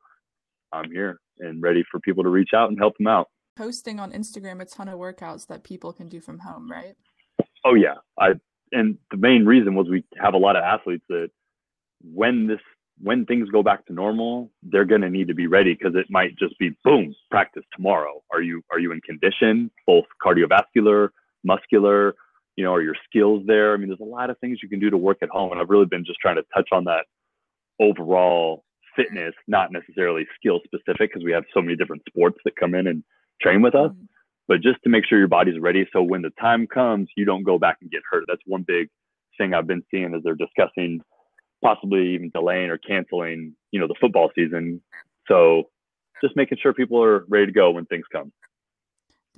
I'm 0.72 0.90
here 0.90 1.20
and 1.38 1.62
ready 1.62 1.84
for 1.90 2.00
people 2.00 2.24
to 2.24 2.28
reach 2.28 2.50
out 2.54 2.68
and 2.68 2.78
help 2.78 2.96
them 2.98 3.06
out 3.06 3.28
posting 3.60 4.00
on 4.00 4.10
Instagram 4.12 4.62
a 4.62 4.64
ton 4.64 4.88
of 4.88 4.98
workouts 4.98 5.46
that 5.46 5.64
people 5.64 5.92
can 5.92 6.08
do 6.08 6.18
from 6.18 6.38
home, 6.38 6.70
right? 6.70 6.94
Oh 7.64 7.74
yeah. 7.74 7.96
I 8.18 8.30
and 8.72 8.96
the 9.10 9.18
main 9.18 9.44
reason 9.44 9.74
was 9.74 9.86
we 9.88 10.02
have 10.18 10.32
a 10.32 10.38
lot 10.38 10.56
of 10.56 10.64
athletes 10.64 11.04
that 11.10 11.28
when 12.02 12.46
this 12.46 12.60
when 13.02 13.26
things 13.26 13.50
go 13.50 13.62
back 13.62 13.86
to 13.86 13.92
normal, 13.92 14.50
they're 14.62 14.84
going 14.84 15.00
to 15.00 15.10
need 15.10 15.28
to 15.28 15.34
be 15.34 15.46
ready 15.46 15.74
because 15.74 15.94
it 15.94 16.06
might 16.10 16.38
just 16.38 16.58
be 16.58 16.70
boom, 16.84 17.14
practice 17.30 17.64
tomorrow. 17.74 18.22
Are 18.32 18.40
you 18.40 18.62
are 18.72 18.78
you 18.78 18.92
in 18.92 19.00
condition, 19.02 19.70
both 19.86 20.06
cardiovascular, 20.24 21.10
muscular, 21.44 22.14
you 22.60 22.66
know, 22.66 22.74
are 22.74 22.82
your 22.82 22.96
skills 23.08 23.42
there? 23.46 23.72
I 23.72 23.78
mean, 23.78 23.88
there's 23.88 24.00
a 24.00 24.04
lot 24.04 24.28
of 24.28 24.38
things 24.38 24.58
you 24.62 24.68
can 24.68 24.80
do 24.80 24.90
to 24.90 24.98
work 24.98 25.16
at 25.22 25.30
home 25.30 25.50
and 25.50 25.58
I've 25.58 25.70
really 25.70 25.86
been 25.86 26.04
just 26.04 26.20
trying 26.20 26.36
to 26.36 26.44
touch 26.54 26.68
on 26.72 26.84
that 26.84 27.06
overall 27.80 28.64
fitness, 28.94 29.32
not 29.48 29.72
necessarily 29.72 30.26
skill 30.38 30.60
specific 30.62 31.10
because 31.10 31.24
we 31.24 31.32
have 31.32 31.44
so 31.54 31.62
many 31.62 31.74
different 31.74 32.02
sports 32.06 32.36
that 32.44 32.56
come 32.56 32.74
in 32.74 32.86
and 32.86 33.02
train 33.40 33.62
with 33.62 33.74
us, 33.74 33.92
mm-hmm. 33.92 34.04
but 34.46 34.60
just 34.60 34.76
to 34.84 34.90
make 34.90 35.06
sure 35.06 35.18
your 35.18 35.26
body's 35.26 35.58
ready. 35.58 35.88
So 35.90 36.02
when 36.02 36.20
the 36.20 36.32
time 36.38 36.66
comes, 36.66 37.08
you 37.16 37.24
don't 37.24 37.44
go 37.44 37.58
back 37.58 37.78
and 37.80 37.90
get 37.90 38.02
hurt. 38.10 38.24
That's 38.28 38.42
one 38.44 38.62
big 38.66 38.90
thing 39.38 39.54
I've 39.54 39.66
been 39.66 39.82
seeing 39.90 40.14
as 40.14 40.22
they're 40.22 40.34
discussing 40.34 41.00
possibly 41.64 42.14
even 42.14 42.30
delaying 42.34 42.68
or 42.68 42.76
canceling, 42.76 43.54
you 43.70 43.80
know, 43.80 43.86
the 43.86 43.94
football 43.98 44.30
season. 44.34 44.82
So 45.28 45.70
just 46.22 46.36
making 46.36 46.58
sure 46.60 46.74
people 46.74 47.02
are 47.02 47.24
ready 47.30 47.46
to 47.46 47.52
go 47.52 47.70
when 47.70 47.86
things 47.86 48.04
come. 48.12 48.32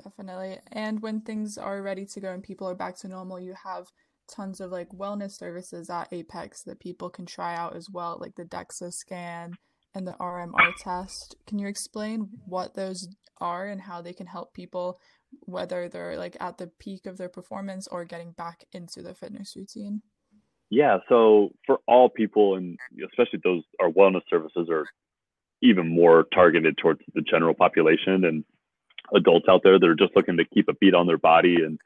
Definitely. 0.03 0.59
And 0.71 1.03
when 1.03 1.21
things 1.21 1.59
are 1.59 1.83
ready 1.83 2.07
to 2.07 2.21
go 2.21 2.33
and 2.33 2.43
people 2.43 2.69
are 2.69 2.75
back 2.75 2.97
to 2.99 3.09
normal, 3.09 3.39
you 3.39 3.55
have 3.65 3.89
tons 4.31 4.61
of 4.61 4.71
like 4.71 4.89
wellness 4.91 5.33
services 5.33 5.91
at 5.91 6.13
Apex 6.13 6.63
that 6.63 6.81
people 6.81 7.11
can 7.11 7.27
try 7.27 7.55
out 7.55 7.77
as 7.77 7.89
well, 7.91 8.17
like 8.21 8.35
the 8.37 8.45
DEXA 8.45 8.93
scan 8.93 9.55
and 9.95 10.07
the 10.07 10.17
RMR 10.19 10.73
test. 10.79 11.37
Can 11.47 11.59
you 11.59 11.67
explain 11.67 12.29
what 12.47 12.75
those 12.75 13.09
are 13.41 13.67
and 13.67 13.81
how 13.83 14.01
they 14.01 14.13
can 14.13 14.27
help 14.27 14.55
people, 14.55 14.99
whether 15.41 15.89
they're 15.89 16.17
like 16.17 16.37
at 16.41 16.57
the 16.57 16.71
peak 16.79 17.07
of 17.07 17.19
their 17.19 17.29
performance 17.29 17.87
or 17.89 18.05
getting 18.05 18.33
back 18.33 18.65
into 18.73 19.03
the 19.03 19.15
fitness 19.15 19.55
routine? 19.57 20.01
Yeah, 20.71 20.99
so 21.11 21.51
for 21.67 21.81
all 21.87 22.09
people, 22.09 22.57
and 22.57 22.79
especially 23.07 23.41
those 23.45 23.63
our 23.81 23.91
wellness 23.91 24.23
services 24.31 24.69
are 24.71 24.87
even 25.61 25.95
more 25.95 26.25
targeted 26.33 26.79
towards 26.79 27.01
the 27.15 27.21
general 27.21 27.55
population 27.55 28.25
and 28.25 28.45
adults 29.15 29.47
out 29.49 29.63
there 29.63 29.79
that 29.79 29.89
are 29.89 29.95
just 29.95 30.17
looking 30.17 30.37
to 30.37 30.45
keep 30.45 30.69
a 30.69 30.75
beat 30.75 30.95
on 30.95 31.07
their 31.07 31.19
body 31.19 31.57
and 31.57 31.79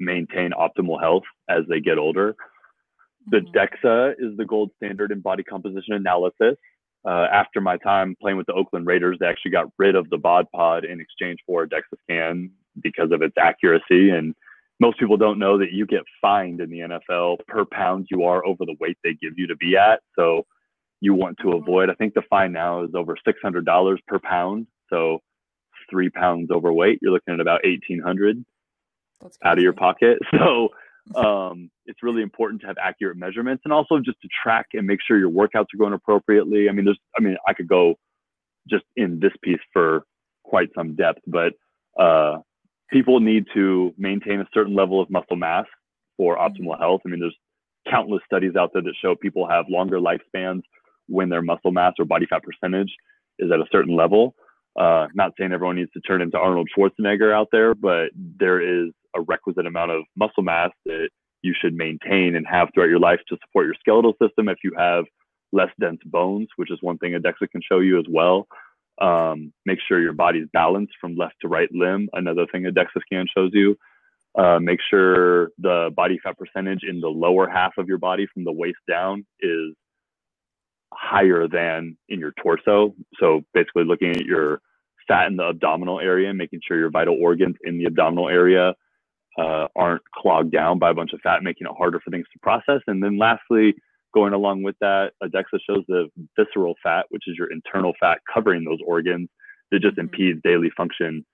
maintain 0.00 0.50
optimal 0.52 1.00
health 1.00 1.24
as 1.48 1.64
they 1.68 1.80
get 1.80 1.98
older. 1.98 2.36
The 3.30 3.38
mm-hmm. 3.38 3.86
DEXA 3.86 4.12
is 4.18 4.36
the 4.36 4.44
gold 4.44 4.70
standard 4.76 5.10
in 5.10 5.20
body 5.20 5.42
composition 5.42 5.94
analysis. 5.94 6.56
Uh, 7.06 7.26
after 7.32 7.60
my 7.60 7.76
time 7.78 8.16
playing 8.20 8.36
with 8.36 8.46
the 8.46 8.52
Oakland 8.52 8.86
Raiders, 8.86 9.16
they 9.20 9.26
actually 9.26 9.52
got 9.52 9.70
rid 9.78 9.94
of 9.94 10.10
the 10.10 10.18
bod 10.18 10.46
pod 10.54 10.84
in 10.84 11.00
exchange 11.00 11.38
for 11.46 11.62
a 11.62 11.68
DEXA 11.68 11.96
scan 12.02 12.50
because 12.82 13.12
of 13.12 13.22
its 13.22 13.34
accuracy. 13.38 14.10
And 14.10 14.34
most 14.80 14.98
people 14.98 15.16
don't 15.16 15.38
know 15.38 15.58
that 15.58 15.72
you 15.72 15.86
get 15.86 16.02
fined 16.20 16.60
in 16.60 16.70
the 16.70 16.80
NFL 16.80 17.38
per 17.46 17.64
pound 17.64 18.08
you 18.10 18.24
are 18.24 18.44
over 18.44 18.64
the 18.64 18.76
weight 18.80 18.98
they 19.02 19.14
give 19.14 19.34
you 19.36 19.46
to 19.46 19.56
be 19.56 19.76
at. 19.76 20.00
So 20.16 20.44
you 21.00 21.14
want 21.14 21.38
to 21.42 21.52
avoid. 21.52 21.90
I 21.90 21.94
think 21.94 22.14
the 22.14 22.22
fine 22.28 22.52
now 22.52 22.82
is 22.82 22.90
over 22.94 23.16
six 23.24 23.40
hundred 23.42 23.64
dollars 23.64 24.00
per 24.06 24.18
pound. 24.18 24.66
So 24.90 25.20
three 25.90 26.10
pounds 26.10 26.50
overweight, 26.50 27.00
you're 27.02 27.12
looking 27.12 27.34
at 27.34 27.40
about 27.40 27.64
eighteen 27.64 28.00
hundred 28.00 28.44
out 29.44 29.58
of 29.58 29.62
your 29.62 29.72
pocket. 29.72 30.18
So 30.38 30.68
um, 31.16 31.70
it's 31.86 32.02
really 32.02 32.22
important 32.22 32.60
to 32.60 32.66
have 32.66 32.76
accurate 32.82 33.16
measurements 33.16 33.62
and 33.64 33.72
also 33.72 33.98
just 33.98 34.20
to 34.20 34.28
track 34.42 34.66
and 34.74 34.86
make 34.86 34.98
sure 35.06 35.18
your 35.18 35.30
workouts 35.30 35.66
are 35.74 35.78
going 35.78 35.94
appropriately. 35.94 36.68
I 36.68 36.72
mean, 36.72 36.84
there's, 36.84 36.98
I 37.18 37.22
mean, 37.22 37.36
I 37.46 37.54
could 37.54 37.68
go 37.68 37.94
just 38.68 38.84
in 38.96 39.18
this 39.18 39.32
piece 39.42 39.60
for 39.72 40.04
quite 40.44 40.68
some 40.74 40.96
depth, 40.96 41.20
but 41.26 41.54
uh, 41.98 42.38
people 42.90 43.20
need 43.20 43.46
to 43.54 43.94
maintain 43.96 44.40
a 44.40 44.48
certain 44.52 44.74
level 44.74 45.00
of 45.00 45.10
muscle 45.10 45.36
mass 45.36 45.64
for 46.16 46.36
mm-hmm. 46.36 46.62
optimal 46.62 46.78
health. 46.78 47.02
I 47.06 47.08
mean, 47.08 47.20
there's 47.20 47.36
countless 47.90 48.22
studies 48.26 48.56
out 48.56 48.70
there 48.72 48.82
that 48.82 48.94
show 49.00 49.14
people 49.14 49.48
have 49.48 49.64
longer 49.68 49.98
lifespans 49.98 50.62
when 51.06 51.30
their 51.30 51.42
muscle 51.42 51.72
mass 51.72 51.94
or 51.98 52.04
body 52.04 52.26
fat 52.26 52.42
percentage 52.42 52.92
is 53.38 53.50
at 53.50 53.60
a 53.60 53.66
certain 53.72 53.96
level. 53.96 54.34
Uh, 54.78 55.08
not 55.14 55.32
saying 55.36 55.52
everyone 55.52 55.76
needs 55.76 55.90
to 55.92 56.00
turn 56.00 56.22
into 56.22 56.38
Arnold 56.38 56.68
Schwarzenegger 56.76 57.34
out 57.34 57.48
there, 57.50 57.74
but 57.74 58.10
there 58.14 58.60
is 58.60 58.92
a 59.16 59.20
requisite 59.20 59.66
amount 59.66 59.90
of 59.90 60.04
muscle 60.16 60.42
mass 60.42 60.70
that 60.86 61.08
you 61.42 61.54
should 61.60 61.74
maintain 61.74 62.36
and 62.36 62.46
have 62.46 62.68
throughout 62.72 62.88
your 62.88 63.00
life 63.00 63.20
to 63.28 63.36
support 63.44 63.66
your 63.66 63.74
skeletal 63.80 64.14
system. 64.22 64.48
If 64.48 64.58
you 64.62 64.72
have 64.76 65.04
less 65.52 65.70
dense 65.80 66.00
bones, 66.04 66.48
which 66.56 66.70
is 66.70 66.78
one 66.80 66.98
thing 66.98 67.14
a 67.14 67.20
DEXA 67.20 67.50
can 67.50 67.62
show 67.62 67.80
you 67.80 67.98
as 67.98 68.04
well. 68.08 68.46
Um, 69.00 69.52
make 69.64 69.78
sure 69.86 70.00
your 70.00 70.12
body's 70.12 70.48
balanced 70.52 70.94
from 71.00 71.16
left 71.16 71.36
to 71.42 71.48
right 71.48 71.68
limb. 71.72 72.08
Another 72.12 72.46
thing 72.46 72.66
a 72.66 72.70
DEXA 72.70 73.00
scan 73.02 73.26
shows 73.34 73.50
you. 73.54 73.76
Uh, 74.36 74.58
make 74.60 74.78
sure 74.90 75.50
the 75.58 75.90
body 75.96 76.20
fat 76.22 76.36
percentage 76.38 76.80
in 76.88 77.00
the 77.00 77.08
lower 77.08 77.48
half 77.48 77.72
of 77.78 77.88
your 77.88 77.98
body 77.98 78.26
from 78.32 78.44
the 78.44 78.52
waist 78.52 78.78
down 78.88 79.24
is 79.40 79.74
higher 80.92 81.48
than 81.48 81.96
in 82.08 82.20
your 82.20 82.32
torso. 82.42 82.94
So 83.18 83.42
basically 83.54 83.84
looking 83.84 84.10
at 84.10 84.24
your 84.24 84.60
fat 85.08 85.26
in 85.26 85.36
the 85.36 85.44
abdominal 85.44 86.00
area, 86.00 86.32
making 86.32 86.60
sure 86.66 86.78
your 86.78 86.90
vital 86.90 87.16
organs 87.20 87.56
in 87.64 87.78
the 87.78 87.86
abdominal 87.86 88.28
area 88.28 88.74
uh, 89.38 89.66
aren't 89.76 90.02
clogged 90.14 90.52
down 90.52 90.78
by 90.78 90.90
a 90.90 90.94
bunch 90.94 91.12
of 91.12 91.20
fat, 91.20 91.42
making 91.42 91.66
it 91.66 91.76
harder 91.76 92.00
for 92.00 92.10
things 92.10 92.26
to 92.32 92.38
process. 92.40 92.82
And 92.86 93.02
then 93.02 93.18
lastly, 93.18 93.74
going 94.14 94.32
along 94.32 94.62
with 94.62 94.76
that, 94.80 95.12
a 95.22 95.26
DEXA 95.26 95.58
shows 95.68 95.84
the 95.88 96.08
visceral 96.36 96.74
fat, 96.82 97.06
which 97.10 97.24
is 97.26 97.36
your 97.38 97.50
internal 97.50 97.92
fat 98.00 98.18
covering 98.32 98.64
those 98.64 98.80
organs 98.86 99.28
that 99.70 99.80
just 99.80 99.96
mm-hmm. 99.96 100.02
impedes 100.02 100.40
daily 100.42 100.70
function 100.76 101.24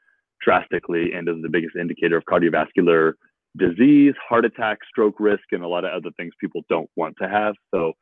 drastically 0.42 1.12
and 1.12 1.28
is 1.28 1.36
the 1.42 1.48
biggest 1.48 1.76
indicator 1.76 2.16
of 2.16 2.24
cardiovascular 2.24 3.12
disease, 3.56 4.14
heart 4.28 4.44
attack, 4.44 4.78
stroke 4.88 5.18
risk, 5.18 5.44
and 5.52 5.62
a 5.62 5.68
lot 5.68 5.84
of 5.84 5.92
other 5.92 6.10
things 6.16 6.32
people 6.40 6.62
don't 6.68 6.90
want 6.96 7.14
to 7.22 7.28
have. 7.28 7.54
So 7.72 7.92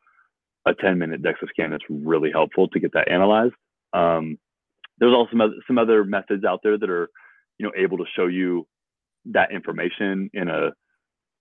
a 0.67 0.75
10 0.75 0.99
minute 0.99 1.23
DEXA 1.23 1.49
scan 1.51 1.73
is 1.73 1.81
really 1.89 2.31
helpful 2.33 2.69
to 2.69 2.81
get 2.81 2.93
that 2.95 3.11
analyzed. 3.11 3.55
Um, 3.93 4.39
there's 5.03 5.13
also 5.13 5.31
some 5.31 5.41
other, 5.41 5.55
some 5.67 5.79
other 5.79 6.05
methods 6.05 6.45
out 6.45 6.61
there 6.63 6.79
that 6.79 6.89
are, 6.89 7.11
you 7.59 7.67
know, 7.67 7.73
able 7.77 7.99
to 7.99 8.05
show 8.15 8.29
you 8.29 8.69
that 9.25 9.51
information 9.51 10.31
in 10.33 10.49
a 10.49 10.71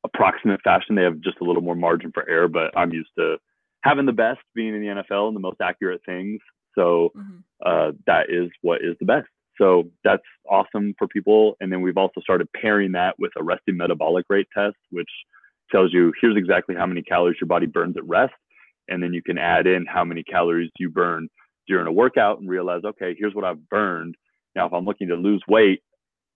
approximate 0.04 0.62
fashion. 0.64 0.96
They 0.96 1.04
have 1.04 1.20
just 1.20 1.38
a 1.42 1.44
little 1.44 1.62
more 1.62 1.76
margin 1.76 2.12
for 2.12 2.28
error, 2.28 2.48
but 2.48 2.76
I'm 2.76 2.92
used 2.92 3.12
to 3.20 3.38
having 3.84 4.08
the 4.08 4.14
best 4.14 4.40
being 4.56 4.74
in 4.74 4.82
the 4.82 5.04
NFL 5.04 5.28
and 5.28 5.36
the 5.36 5.42
most 5.42 5.62
accurate 5.62 6.02
things. 6.08 6.40
So 6.74 7.12
mm-hmm. 7.16 7.38
uh, 7.64 7.92
that 8.08 8.32
is 8.32 8.50
what 8.64 8.82
is 8.82 8.96
the 9.00 9.06
best. 9.06 9.28
So 9.60 9.92
that's 10.04 10.24
awesome 10.50 10.96
for 10.98 11.08
people. 11.08 11.56
And 11.60 11.72
then 11.72 11.82
we've 11.82 11.98
also 11.98 12.20
started 12.22 12.48
pairing 12.60 12.94
that 12.94 13.14
with 13.20 13.32
a 13.38 13.44
resting 13.44 13.78
metabolic 13.78 14.26
rate 14.28 14.48
test, 14.58 14.78
which 14.90 15.10
tells 15.72 15.94
you 15.94 16.14
here's 16.20 16.36
exactly 16.36 16.74
how 16.74 16.88
many 16.88 17.04
calories 17.04 17.38
your 17.40 17.48
body 17.48 17.68
burns 17.68 17.96
at 17.96 18.08
rest 18.08 18.34
and 18.88 19.02
then 19.02 19.14
you 19.14 19.22
can 19.22 19.38
add 19.38 19.68
in 19.68 19.86
how 19.86 20.04
many 20.04 20.24
calories 20.24 20.72
you 20.78 20.90
burn 20.90 21.30
during 21.68 21.88
a 21.88 21.92
workout 21.92 22.40
and 22.40 22.50
realize, 22.50 22.82
okay, 22.86 23.16
here's 23.18 23.34
what 23.34 23.46
I've 23.46 23.70
burned. 23.70 24.16
Now, 24.56 24.68
if 24.68 24.74
I'm 24.74 24.86
looking 24.86 25.08
to 25.10 25.16
lose 25.16 25.44
weight, 25.48 25.82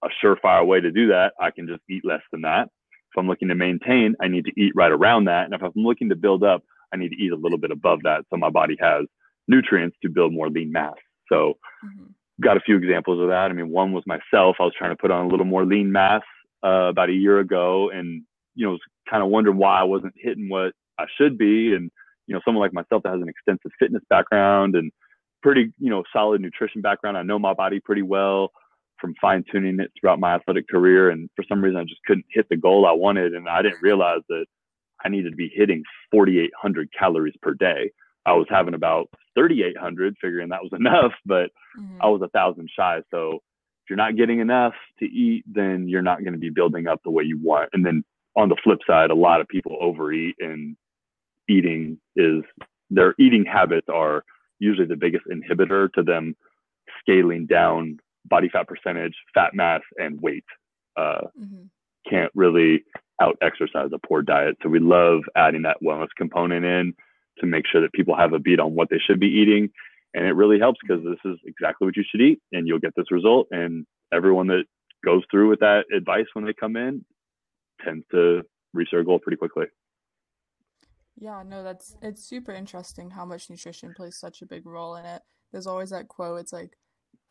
a 0.03 0.07
surefire 0.23 0.65
way 0.65 0.79
to 0.79 0.91
do 0.91 1.07
that, 1.07 1.33
I 1.39 1.51
can 1.51 1.67
just 1.67 1.81
eat 1.89 2.05
less 2.05 2.21
than 2.31 2.41
that. 2.41 2.63
If 2.63 3.17
I'm 3.17 3.27
looking 3.27 3.47
to 3.47 3.55
maintain, 3.55 4.15
I 4.21 4.27
need 4.27 4.45
to 4.45 4.51
eat 4.57 4.73
right 4.75 4.91
around 4.91 5.25
that. 5.25 5.45
And 5.45 5.53
if 5.53 5.61
I'm 5.63 5.71
looking 5.75 6.09
to 6.09 6.15
build 6.15 6.43
up, 6.43 6.63
I 6.93 6.97
need 6.97 7.09
to 7.09 7.15
eat 7.15 7.31
a 7.31 7.37
little 7.37 7.57
bit 7.57 7.71
above 7.71 7.99
that 8.03 8.25
so 8.29 8.37
my 8.37 8.49
body 8.49 8.77
has 8.79 9.05
nutrients 9.47 9.97
to 10.01 10.09
build 10.09 10.33
more 10.33 10.49
lean 10.49 10.71
mass. 10.71 10.95
So, 11.29 11.53
mm-hmm. 11.83 12.05
got 12.41 12.57
a 12.57 12.61
few 12.61 12.77
examples 12.77 13.21
of 13.21 13.29
that. 13.29 13.49
I 13.49 13.53
mean, 13.53 13.69
one 13.69 13.93
was 13.93 14.03
myself. 14.05 14.57
I 14.59 14.63
was 14.63 14.73
trying 14.77 14.91
to 14.91 14.97
put 14.97 15.11
on 15.11 15.25
a 15.25 15.27
little 15.27 15.45
more 15.45 15.65
lean 15.65 15.91
mass 15.91 16.21
uh, 16.63 16.89
about 16.89 17.09
a 17.09 17.13
year 17.13 17.39
ago, 17.39 17.89
and 17.89 18.23
you 18.55 18.65
know, 18.65 18.71
was 18.71 18.81
kind 19.09 19.23
of 19.23 19.29
wondering 19.29 19.57
why 19.57 19.79
I 19.79 19.83
wasn't 19.83 20.13
hitting 20.17 20.49
what 20.49 20.73
I 20.99 21.05
should 21.17 21.37
be. 21.37 21.73
And 21.73 21.89
you 22.27 22.33
know, 22.33 22.41
someone 22.45 22.61
like 22.61 22.73
myself 22.73 23.03
that 23.03 23.13
has 23.13 23.21
an 23.21 23.29
extensive 23.29 23.71
fitness 23.79 24.03
background 24.09 24.75
and 24.75 24.91
pretty, 25.45 25.71
you 25.77 25.91
know, 25.91 26.03
solid 26.11 26.41
nutrition 26.41 26.81
background. 26.81 27.15
I 27.15 27.21
know 27.21 27.37
my 27.37 27.53
body 27.53 27.79
pretty 27.79 28.01
well 28.01 28.51
from 28.99 29.13
fine 29.21 29.43
tuning 29.51 29.79
it 29.79 29.91
throughout 29.93 30.19
my 30.19 30.33
athletic 30.33 30.67
career. 30.67 31.11
And 31.11 31.29
for 31.35 31.45
some 31.47 31.63
reason, 31.63 31.79
I 31.79 31.83
just 31.83 32.01
couldn't 32.07 32.25
hit 32.31 32.49
the 32.49 32.57
goal 32.57 32.87
I 32.87 32.93
wanted. 32.93 33.35
And 33.35 33.47
I 33.47 33.61
didn't 33.61 33.83
realize 33.83 34.21
that 34.27 34.47
I 35.03 35.09
needed 35.09 35.29
to 35.29 35.35
be 35.35 35.51
hitting 35.53 35.83
4,800 36.09 36.89
calories 36.97 37.35
per 37.43 37.53
day. 37.53 37.91
I 38.25 38.33
was 38.33 38.47
having 38.49 38.73
about 38.73 39.11
3,800, 39.35 40.15
figuring 40.19 40.49
that 40.49 40.63
was 40.63 40.73
enough, 40.79 41.11
but 41.27 41.51
mm-hmm. 41.79 42.01
I 42.01 42.07
was 42.07 42.23
a 42.23 42.29
thousand 42.29 42.67
shy. 42.75 43.01
So 43.11 43.35
if 43.83 43.89
you're 43.91 43.97
not 43.97 44.17
getting 44.17 44.39
enough 44.39 44.73
to 44.97 45.05
eat, 45.05 45.43
then 45.45 45.87
you're 45.87 46.01
not 46.01 46.21
going 46.21 46.33
to 46.33 46.39
be 46.39 46.49
building 46.49 46.87
up 46.87 47.01
the 47.03 47.11
way 47.11 47.23
you 47.23 47.39
want. 47.39 47.69
And 47.73 47.85
then 47.85 48.03
on 48.35 48.49
the 48.49 48.57
flip 48.63 48.79
side, 48.87 49.11
a 49.11 49.15
lot 49.15 49.41
of 49.41 49.47
people 49.47 49.77
overeat 49.79 50.37
and 50.39 50.75
eating 51.47 51.99
is 52.15 52.41
their 52.89 53.13
eating 53.19 53.45
habits 53.45 53.85
are 53.93 54.23
usually 54.59 54.87
the 54.87 54.95
biggest 54.95 55.25
inhibitor 55.31 55.91
to 55.93 56.03
them 56.03 56.35
scaling 56.99 57.45
down 57.45 57.97
body 58.25 58.49
fat 58.49 58.67
percentage, 58.67 59.13
fat 59.33 59.53
mass, 59.53 59.81
and 59.97 60.21
weight. 60.21 60.45
Uh, 60.97 61.21
mm-hmm. 61.39 61.65
Can't 62.09 62.31
really 62.35 62.83
out 63.21 63.37
exercise 63.41 63.89
a 63.93 64.07
poor 64.07 64.21
diet. 64.21 64.57
So 64.61 64.69
we 64.69 64.79
love 64.79 65.21
adding 65.35 65.63
that 65.63 65.77
wellness 65.83 66.09
component 66.17 66.65
in 66.65 66.93
to 67.39 67.45
make 67.45 67.65
sure 67.67 67.81
that 67.81 67.93
people 67.93 68.15
have 68.15 68.33
a 68.33 68.39
beat 68.39 68.59
on 68.59 68.75
what 68.75 68.89
they 68.89 68.99
should 68.99 69.19
be 69.19 69.27
eating. 69.27 69.69
And 70.13 70.25
it 70.25 70.33
really 70.33 70.59
helps 70.59 70.79
because 70.81 71.03
this 71.03 71.19
is 71.31 71.37
exactly 71.45 71.85
what 71.85 71.97
you 71.97 72.03
should 72.09 72.21
eat 72.21 72.39
and 72.51 72.67
you'll 72.67 72.79
get 72.79 72.93
this 72.95 73.11
result. 73.11 73.47
And 73.51 73.85
everyone 74.13 74.47
that 74.47 74.63
goes 75.03 75.23
through 75.29 75.49
with 75.49 75.59
that 75.59 75.85
advice 75.95 76.25
when 76.33 76.45
they 76.45 76.53
come 76.53 76.75
in 76.77 77.03
tends 77.83 78.05
to 78.11 78.43
reach 78.73 78.89
their 78.91 79.03
goal 79.03 79.19
pretty 79.19 79.37
quickly. 79.37 79.65
Yeah, 81.17 81.43
no, 81.45 81.63
that's 81.63 81.95
it's 82.01 82.23
super 82.23 82.51
interesting 82.51 83.09
how 83.09 83.25
much 83.25 83.49
nutrition 83.49 83.93
plays 83.93 84.17
such 84.17 84.41
a 84.41 84.45
big 84.45 84.65
role 84.65 84.95
in 84.95 85.05
it. 85.05 85.21
There's 85.51 85.67
always 85.67 85.91
that 85.91 86.07
quote, 86.07 86.39
it's 86.41 86.53
like 86.53 86.77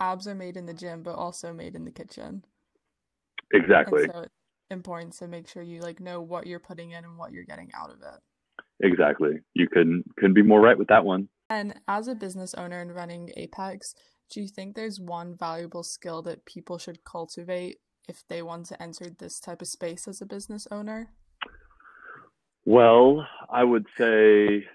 abs 0.01 0.27
are 0.27 0.35
made 0.35 0.57
in 0.57 0.67
the 0.67 0.75
gym 0.75 1.03
but 1.03 1.15
also 1.15 1.53
made 1.53 1.75
in 1.75 1.85
the 1.85 1.91
kitchen. 1.91 2.45
Exactly. 3.53 4.05
And 4.05 4.13
so 4.13 4.21
it's 4.21 4.33
important 4.71 5.13
to 5.15 5.29
make 5.29 5.49
sure 5.49 5.63
you 5.63 5.81
like 5.81 6.01
know 6.01 6.21
what 6.21 6.47
you're 6.47 6.61
putting 6.61 6.93
in 6.93 7.05
and 7.05 7.19
what 7.19 7.33
you're 7.33 7.45
getting 7.45 7.71
out 7.75 7.91
of 7.91 7.99
it. 7.99 8.21
Exactly. 8.81 9.41
You 9.55 9.69
couldn't 9.69 10.05
couldn't 10.17 10.35
be 10.35 10.43
more 10.43 10.61
right 10.61 10.79
with 10.79 10.89
that 10.89 11.05
one. 11.05 11.29
And 11.51 11.79
as 11.87 12.09
a 12.09 12.15
business 12.15 12.55
owner 12.55 12.81
and 12.81 12.95
running 12.95 13.31
Apex, 13.37 13.95
do 14.31 14.41
you 14.41 14.49
think 14.49 14.75
there's 14.75 14.99
one 14.99 15.37
valuable 15.37 15.83
skill 15.83 16.23
that 16.23 16.47
people 16.47 16.79
should 16.79 17.05
cultivate 17.05 17.79
if 18.09 18.25
they 18.29 18.43
want 18.43 18.67
to 18.67 18.83
enter 18.83 19.07
this 19.11 19.39
type 19.39 19.61
of 19.63 19.69
space 19.69 20.09
as 20.09 20.21
a 20.21 20.27
business 20.27 20.67
owner? 20.71 21.11
Well, 22.67 23.27
I 23.51 23.63
would 23.63 23.87
say 23.99 24.67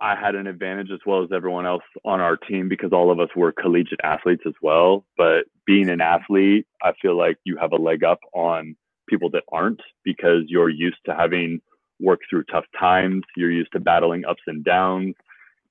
I 0.00 0.16
had 0.16 0.34
an 0.34 0.46
advantage 0.46 0.90
as 0.92 1.00
well 1.06 1.22
as 1.22 1.30
everyone 1.32 1.66
else 1.66 1.84
on 2.04 2.20
our 2.20 2.36
team 2.36 2.68
because 2.68 2.92
all 2.92 3.10
of 3.10 3.20
us 3.20 3.28
were 3.36 3.52
collegiate 3.52 4.00
athletes 4.02 4.42
as 4.46 4.54
well. 4.60 5.04
But 5.16 5.44
being 5.66 5.88
an 5.88 6.00
athlete, 6.00 6.66
I 6.82 6.92
feel 7.00 7.16
like 7.16 7.38
you 7.44 7.56
have 7.56 7.72
a 7.72 7.76
leg 7.76 8.02
up 8.02 8.18
on 8.34 8.76
people 9.08 9.30
that 9.30 9.44
aren't 9.52 9.80
because 10.04 10.42
you're 10.48 10.68
used 10.68 10.98
to 11.06 11.14
having 11.14 11.60
worked 12.00 12.24
through 12.28 12.44
tough 12.44 12.64
times. 12.78 13.22
You're 13.36 13.52
used 13.52 13.72
to 13.72 13.80
battling 13.80 14.24
ups 14.24 14.42
and 14.46 14.64
downs. 14.64 15.14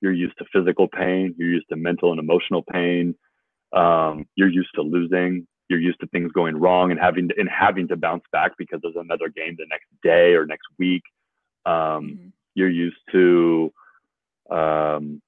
You're 0.02 0.14
used 0.14 0.38
to 0.38 0.46
physical 0.54 0.88
pain. 0.88 1.36
You're 1.38 1.50
used 1.50 1.70
to 1.70 1.76
mental 1.76 2.12
and 2.12 2.20
emotional 2.20 2.64
pain. 2.64 3.16
Um, 3.74 4.26
you're 4.36 4.50
used 4.50 4.74
to 4.76 4.82
losing 4.82 5.48
you're 5.70 5.80
used 5.80 6.00
to 6.02 6.08
things 6.08 6.32
going 6.32 6.58
wrong 6.58 6.92
and 6.92 7.00
having 7.00 7.30
to, 7.30 7.36
and 7.38 7.50
having 7.50 7.88
to 7.88 7.96
bounce 7.96 8.24
back 8.32 8.52
because 8.58 8.80
there's 8.82 8.96
another 8.98 9.30
game 9.30 9.56
the 9.58 9.66
next 9.70 9.88
day 10.04 10.34
or 10.34 10.46
next 10.46 10.68
week. 10.78 11.04
Um, 11.66 11.74
mm-hmm. 11.74 12.28
You're 12.56 12.70
used 12.70 12.98
to, 13.12 13.74
um, 14.52 15.22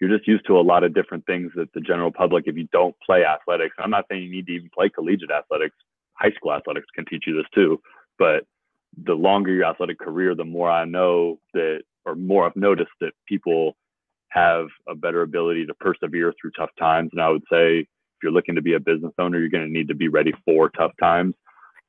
you're 0.00 0.14
just 0.14 0.28
used 0.28 0.46
to 0.46 0.58
a 0.58 0.60
lot 0.60 0.84
of 0.84 0.94
different 0.94 1.24
things 1.26 1.52
that 1.56 1.72
the 1.72 1.80
general 1.80 2.10
public, 2.10 2.44
if 2.46 2.56
you 2.56 2.68
don't 2.72 2.94
play 3.04 3.24
athletics, 3.24 3.76
I'm 3.78 3.90
not 3.90 4.04
saying 4.10 4.22
you 4.22 4.30
need 4.30 4.46
to 4.46 4.52
even 4.52 4.70
play 4.74 4.90
collegiate 4.90 5.30
athletics. 5.30 5.76
high 6.14 6.32
school 6.32 6.52
athletics 6.52 6.86
can 6.94 7.06
teach 7.06 7.24
you 7.26 7.34
this 7.36 7.46
too. 7.54 7.80
But 8.18 8.44
the 9.04 9.14
longer 9.14 9.52
your 9.52 9.64
athletic 9.64 9.98
career, 9.98 10.34
the 10.34 10.44
more 10.44 10.70
I 10.70 10.84
know 10.84 11.38
that, 11.54 11.82
or 12.04 12.14
more 12.14 12.46
I've 12.46 12.56
noticed 12.56 12.92
that 13.00 13.12
people 13.26 13.76
have 14.28 14.66
a 14.88 14.94
better 14.94 15.22
ability 15.22 15.66
to 15.66 15.74
persevere 15.74 16.34
through 16.40 16.50
tough 16.52 16.70
times. 16.78 17.10
And 17.12 17.22
I 17.22 17.28
would 17.30 17.44
say 17.50 17.86
if 18.16 18.22
you're 18.22 18.32
looking 18.32 18.54
to 18.54 18.62
be 18.62 18.74
a 18.74 18.80
business 18.80 19.12
owner, 19.18 19.38
you're 19.38 19.50
going 19.50 19.66
to 19.66 19.72
need 19.72 19.88
to 19.88 19.94
be 19.94 20.08
ready 20.08 20.32
for 20.44 20.70
tough 20.70 20.92
times. 21.00 21.34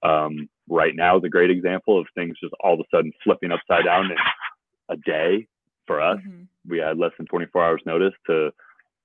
Um, 0.04 0.50
right 0.70 0.96
now 0.96 1.18
is 1.18 1.24
a 1.24 1.30
great 1.30 1.50
example 1.50 2.00
of 2.00 2.06
things 2.14 2.38
just 2.42 2.54
all 2.60 2.74
of 2.74 2.80
a 2.82 2.96
sudden 2.96 3.12
flipping 3.24 3.52
upside 3.52 3.86
down 3.86 4.12
in 4.12 4.18
a 4.90 4.98
day 4.98 5.48
for 5.86 6.02
us. 6.02 6.20
Mm-hmm. 6.20 6.44
We 6.70 6.80
had 6.80 6.98
less 6.98 7.12
than 7.18 7.26
24 7.28 7.64
hours 7.64 7.82
notice 7.86 8.14
to 8.28 8.52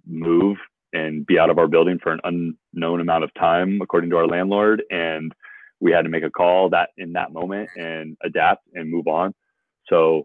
move 0.06 0.58
and 0.92 1.24
be 1.24 1.38
out 1.38 1.50
of 1.50 1.58
our 1.58 1.68
building 1.68 1.98
for 2.02 2.12
an 2.12 2.20
unknown 2.24 3.00
amount 3.00 3.24
of 3.24 3.32
time, 3.34 3.80
according 3.80 4.10
to 4.10 4.16
our 4.16 4.26
landlord. 4.26 4.82
And 4.90 5.32
we 5.80 5.92
had 5.92 6.02
to 6.02 6.08
make 6.08 6.24
a 6.24 6.30
call 6.30 6.70
that 6.70 6.90
in 6.98 7.12
that 7.14 7.32
moment 7.32 7.70
and 7.76 8.16
adapt 8.22 8.66
and 8.74 8.90
move 8.90 9.06
on. 9.06 9.34
So 9.88 10.24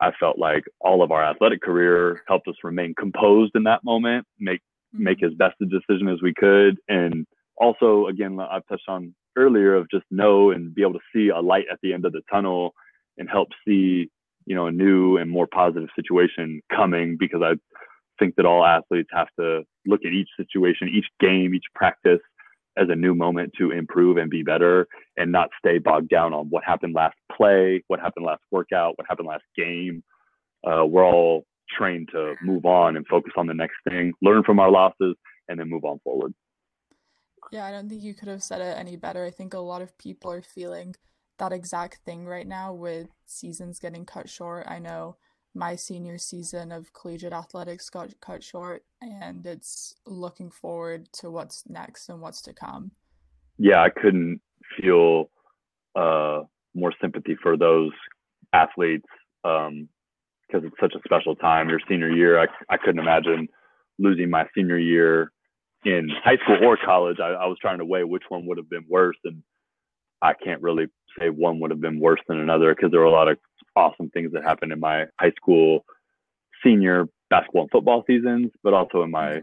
I 0.00 0.12
felt 0.20 0.38
like 0.38 0.64
all 0.80 1.02
of 1.02 1.10
our 1.10 1.24
athletic 1.24 1.62
career 1.62 2.22
helped 2.28 2.48
us 2.48 2.54
remain 2.62 2.94
composed 2.94 3.52
in 3.54 3.64
that 3.64 3.84
moment, 3.84 4.26
make. 4.38 4.60
Make 4.92 5.22
as 5.22 5.32
best 5.34 5.56
a 5.60 5.66
decision 5.66 6.08
as 6.08 6.20
we 6.22 6.34
could, 6.34 6.78
and 6.88 7.26
also 7.56 8.06
again 8.06 8.38
I've 8.40 8.66
touched 8.68 8.88
on 8.88 9.14
earlier 9.36 9.74
of 9.74 9.90
just 9.90 10.04
know 10.10 10.50
and 10.50 10.74
be 10.74 10.82
able 10.82 10.94
to 10.94 11.00
see 11.14 11.28
a 11.28 11.40
light 11.40 11.66
at 11.70 11.78
the 11.82 11.92
end 11.92 12.04
of 12.04 12.12
the 12.12 12.22
tunnel 12.30 12.72
and 13.18 13.28
help 13.28 13.48
see 13.66 14.10
you 14.46 14.54
know 14.54 14.66
a 14.66 14.72
new 14.72 15.16
and 15.16 15.30
more 15.30 15.46
positive 15.46 15.88
situation 15.94 16.60
coming 16.74 17.16
because 17.18 17.42
I 17.42 17.54
think 18.18 18.34
that 18.36 18.46
all 18.46 18.64
athletes 18.64 19.10
have 19.12 19.28
to 19.38 19.62
look 19.86 20.00
at 20.04 20.12
each 20.12 20.28
situation, 20.36 20.88
each 20.88 21.06
game, 21.20 21.54
each 21.54 21.66
practice 21.74 22.20
as 22.76 22.88
a 22.90 22.94
new 22.94 23.14
moment 23.14 23.52
to 23.58 23.72
improve 23.72 24.16
and 24.16 24.30
be 24.30 24.42
better 24.42 24.86
and 25.16 25.32
not 25.32 25.50
stay 25.58 25.78
bogged 25.78 26.08
down 26.08 26.32
on 26.32 26.46
what 26.48 26.62
happened 26.64 26.94
last 26.94 27.16
play, 27.34 27.82
what 27.88 28.00
happened 28.00 28.24
last 28.24 28.42
workout, 28.50 28.96
what 28.96 29.06
happened 29.08 29.28
last 29.28 29.44
game. 29.56 30.02
Uh, 30.64 30.84
we're 30.84 31.04
all 31.04 31.44
trained 31.76 32.08
to 32.12 32.34
move 32.42 32.64
on 32.64 32.96
and 32.96 33.06
focus 33.06 33.32
on 33.36 33.46
the 33.46 33.54
next 33.54 33.76
thing, 33.88 34.12
learn 34.22 34.42
from 34.44 34.58
our 34.58 34.70
losses, 34.70 35.16
and 35.48 35.58
then 35.58 35.68
move 35.68 35.84
on 35.84 35.98
forward. 36.04 36.34
Yeah, 37.50 37.64
I 37.64 37.70
don't 37.70 37.88
think 37.88 38.02
you 38.02 38.14
could 38.14 38.28
have 38.28 38.42
said 38.42 38.60
it 38.60 38.76
any 38.78 38.96
better. 38.96 39.24
I 39.24 39.30
think 39.30 39.54
a 39.54 39.58
lot 39.58 39.82
of 39.82 39.96
people 39.98 40.30
are 40.30 40.42
feeling 40.42 40.94
that 41.38 41.52
exact 41.52 42.00
thing 42.04 42.26
right 42.26 42.46
now 42.46 42.74
with 42.74 43.08
seasons 43.26 43.78
getting 43.78 44.04
cut 44.04 44.28
short. 44.28 44.66
I 44.68 44.78
know 44.78 45.16
my 45.54 45.76
senior 45.76 46.18
season 46.18 46.72
of 46.72 46.92
collegiate 46.92 47.32
athletics 47.32 47.88
got 47.90 48.20
cut 48.20 48.42
short 48.42 48.84
and 49.00 49.46
it's 49.46 49.94
looking 50.06 50.50
forward 50.50 51.08
to 51.12 51.30
what's 51.30 51.64
next 51.68 52.08
and 52.08 52.20
what's 52.20 52.42
to 52.42 52.52
come. 52.52 52.90
Yeah, 53.56 53.82
I 53.82 53.88
couldn't 53.88 54.40
feel 54.80 55.30
uh, 55.96 56.42
more 56.74 56.92
sympathy 57.00 57.36
for 57.42 57.56
those 57.56 57.92
athletes 58.52 59.08
because 60.48 60.66
it's 60.66 60.80
such 60.80 60.94
a 60.94 61.02
special 61.04 61.34
time. 61.36 61.68
Your 61.68 61.80
senior 61.88 62.10
year, 62.10 62.40
I, 62.40 62.46
I 62.68 62.76
couldn't 62.76 63.00
imagine 63.00 63.48
losing 63.98 64.30
my 64.30 64.46
senior 64.54 64.78
year 64.78 65.32
in 65.84 66.08
high 66.24 66.36
school 66.44 66.58
or 66.62 66.76
college. 66.76 67.18
I, 67.20 67.28
I 67.28 67.46
was 67.46 67.58
trying 67.60 67.78
to 67.78 67.84
weigh 67.84 68.04
which 68.04 68.24
one 68.28 68.46
would 68.46 68.58
have 68.58 68.70
been 68.70 68.84
worse, 68.88 69.16
and 69.24 69.42
I 70.22 70.32
can't 70.34 70.62
really 70.62 70.86
say 71.18 71.30
one 71.30 71.60
would 71.60 71.70
have 71.70 71.80
been 71.80 72.00
worse 72.00 72.20
than 72.28 72.38
another 72.38 72.74
because 72.74 72.90
there 72.90 73.00
were 73.00 73.06
a 73.06 73.10
lot 73.10 73.28
of 73.28 73.38
awesome 73.76 74.10
things 74.10 74.32
that 74.32 74.42
happened 74.42 74.72
in 74.72 74.80
my 74.80 75.06
high 75.18 75.32
school 75.32 75.84
senior 76.64 77.08
basketball 77.30 77.62
and 77.62 77.70
football 77.70 78.04
seasons, 78.06 78.50
but 78.62 78.74
also 78.74 79.02
in 79.02 79.10
my 79.10 79.40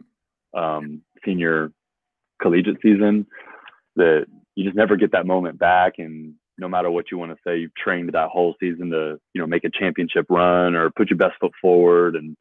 um, 0.55 1.01
senior 1.23 1.71
collegiate 2.41 2.77
season 2.81 3.25
that 3.95 4.25
you 4.55 4.65
just 4.65 4.75
never 4.75 4.95
get 4.95 5.11
that 5.11 5.25
moment 5.25 5.57
back. 5.57 5.93
And 5.97 6.35
no 6.57 6.67
matter 6.67 6.89
what 6.89 7.11
you 7.11 7.17
want 7.17 7.31
to 7.31 7.37
say, 7.45 7.57
you've 7.57 7.75
trained 7.75 8.11
that 8.13 8.29
whole 8.29 8.55
season 8.59 8.89
to, 8.91 9.19
you 9.33 9.41
know, 9.41 9.47
make 9.47 9.63
a 9.63 9.69
championship 9.69 10.25
run 10.29 10.75
or 10.75 10.89
put 10.91 11.09
your 11.09 11.17
best 11.17 11.33
foot 11.39 11.51
forward. 11.61 12.15
And, 12.15 12.35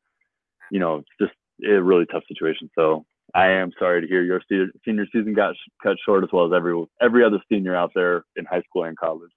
you 0.70 0.78
know, 0.78 0.96
it's 0.96 1.08
just 1.20 1.32
a 1.64 1.82
really 1.82 2.06
tough 2.06 2.22
situation. 2.28 2.70
So 2.76 3.04
I 3.34 3.48
am 3.48 3.72
sorry 3.78 4.00
to 4.00 4.06
hear 4.06 4.22
your 4.22 4.40
senior 4.48 5.06
season 5.12 5.34
got 5.34 5.54
cut 5.82 5.96
short 6.04 6.22
as 6.22 6.30
well 6.32 6.46
as 6.46 6.52
every, 6.56 6.84
every 7.00 7.24
other 7.24 7.40
senior 7.50 7.74
out 7.74 7.90
there 7.94 8.24
in 8.36 8.44
high 8.44 8.62
school 8.62 8.84
and 8.84 8.96
college. 8.96 9.30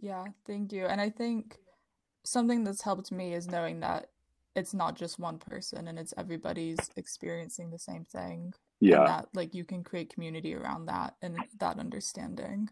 Yeah, 0.00 0.24
thank 0.46 0.72
you. 0.72 0.86
And 0.86 1.00
I 1.00 1.10
think 1.10 1.58
something 2.24 2.64
that's 2.64 2.82
helped 2.82 3.12
me 3.12 3.34
is 3.34 3.48
knowing 3.48 3.80
that 3.80 4.10
it's 4.56 4.74
not 4.74 4.96
just 4.96 5.20
one 5.20 5.38
person 5.38 5.86
and 5.86 5.98
it's 5.98 6.14
everybody's 6.16 6.90
experiencing 6.96 7.70
the 7.70 7.78
same 7.78 8.04
thing. 8.04 8.54
Yeah. 8.80 9.04
that 9.06 9.28
like 9.34 9.54
you 9.54 9.64
can 9.64 9.82
create 9.82 10.12
community 10.12 10.54
around 10.54 10.86
that 10.86 11.14
and 11.20 11.36
that 11.58 11.78
understanding. 11.78 12.68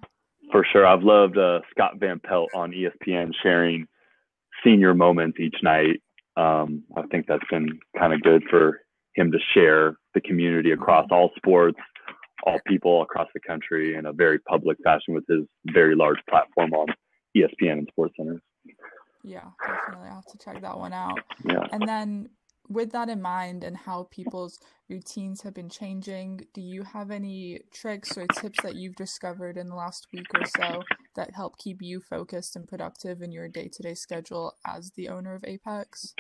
For 0.53 0.65
sure. 0.73 0.87
I've 0.87 1.03
loved 1.03 1.37
uh, 1.39 1.61
Scott 1.71 1.95
Van 1.99 2.21
Pelt 2.21 2.51
on 2.55 2.73
ESPN 2.73 3.33
sharing 3.43 3.87
senior 4.65 4.95
moments 4.95 5.39
each 5.41 5.57
night. 5.63 6.03
Um, 6.37 6.85
I 6.97 7.03
think 7.11 7.27
that's 7.27 7.45
been 7.51 7.79
kind 7.99 8.13
of 8.13 8.21
good 8.23 8.45
for 8.51 8.81
him 9.15 9.33
to 9.33 9.39
share 9.55 9.97
the 10.15 10.21
community 10.21 10.73
across 10.73 11.07
all 11.11 11.31
sports, 11.37 11.79
all 12.45 12.59
people 12.67 13.03
across 13.03 13.29
the 13.35 13.41
country 13.41 13.97
in 13.97 14.07
a 14.07 14.13
very 14.13 14.39
public 14.41 14.77
fashion 14.85 15.15
with 15.15 15.25
his 15.29 15.45
very 15.73 15.97
large 15.97 16.19
platform 16.29 16.73
on 16.75 16.89
ESPN 17.37 17.79
and 17.79 17.91
SportsCenter. 17.99 18.41
Yeah, 19.25 19.41
definitely. 19.67 20.09
I'll 20.09 20.15
have 20.17 20.27
to 20.27 20.39
check 20.39 20.61
that 20.63 20.79
one 20.79 20.93
out. 20.93 21.19
Yeah. 21.45 21.65
And 21.73 21.89
then 21.89 22.29
with 22.69 22.93
that 22.93 23.09
in 23.09 23.23
mind 23.23 23.65
and 23.65 23.77
how 23.77 24.09
people's 24.11 24.59
routines 24.89 25.43
have 25.43 25.55
been 25.55 25.69
changing, 25.69 26.47
do 26.55 26.61
you 26.61 26.83
have 26.83 27.11
any 27.11 27.61
tricks 27.73 28.17
or 28.17 28.27
tips 28.27 28.63
that 28.63 28.77
you've 28.77 28.97
discovered 28.97 29.57
in 29.57 29.69
the 29.69 29.75
last 29.75 30.07
week 30.13 30.27
or 30.35 30.45
so 30.45 30.83
that 31.15 31.35
help 31.35 31.59
keep 31.59 31.83
you 31.83 32.01
focused 32.01 32.57
and 32.57 32.69
productive 32.69 33.23
in 33.23 33.33
your 33.33 33.49
day-to-day 33.49 33.95
schedule 33.95 34.55
as 34.67 34.93
the 34.97 35.09
owner 35.09 35.35
of 35.35 35.45
Apex? 35.45 36.15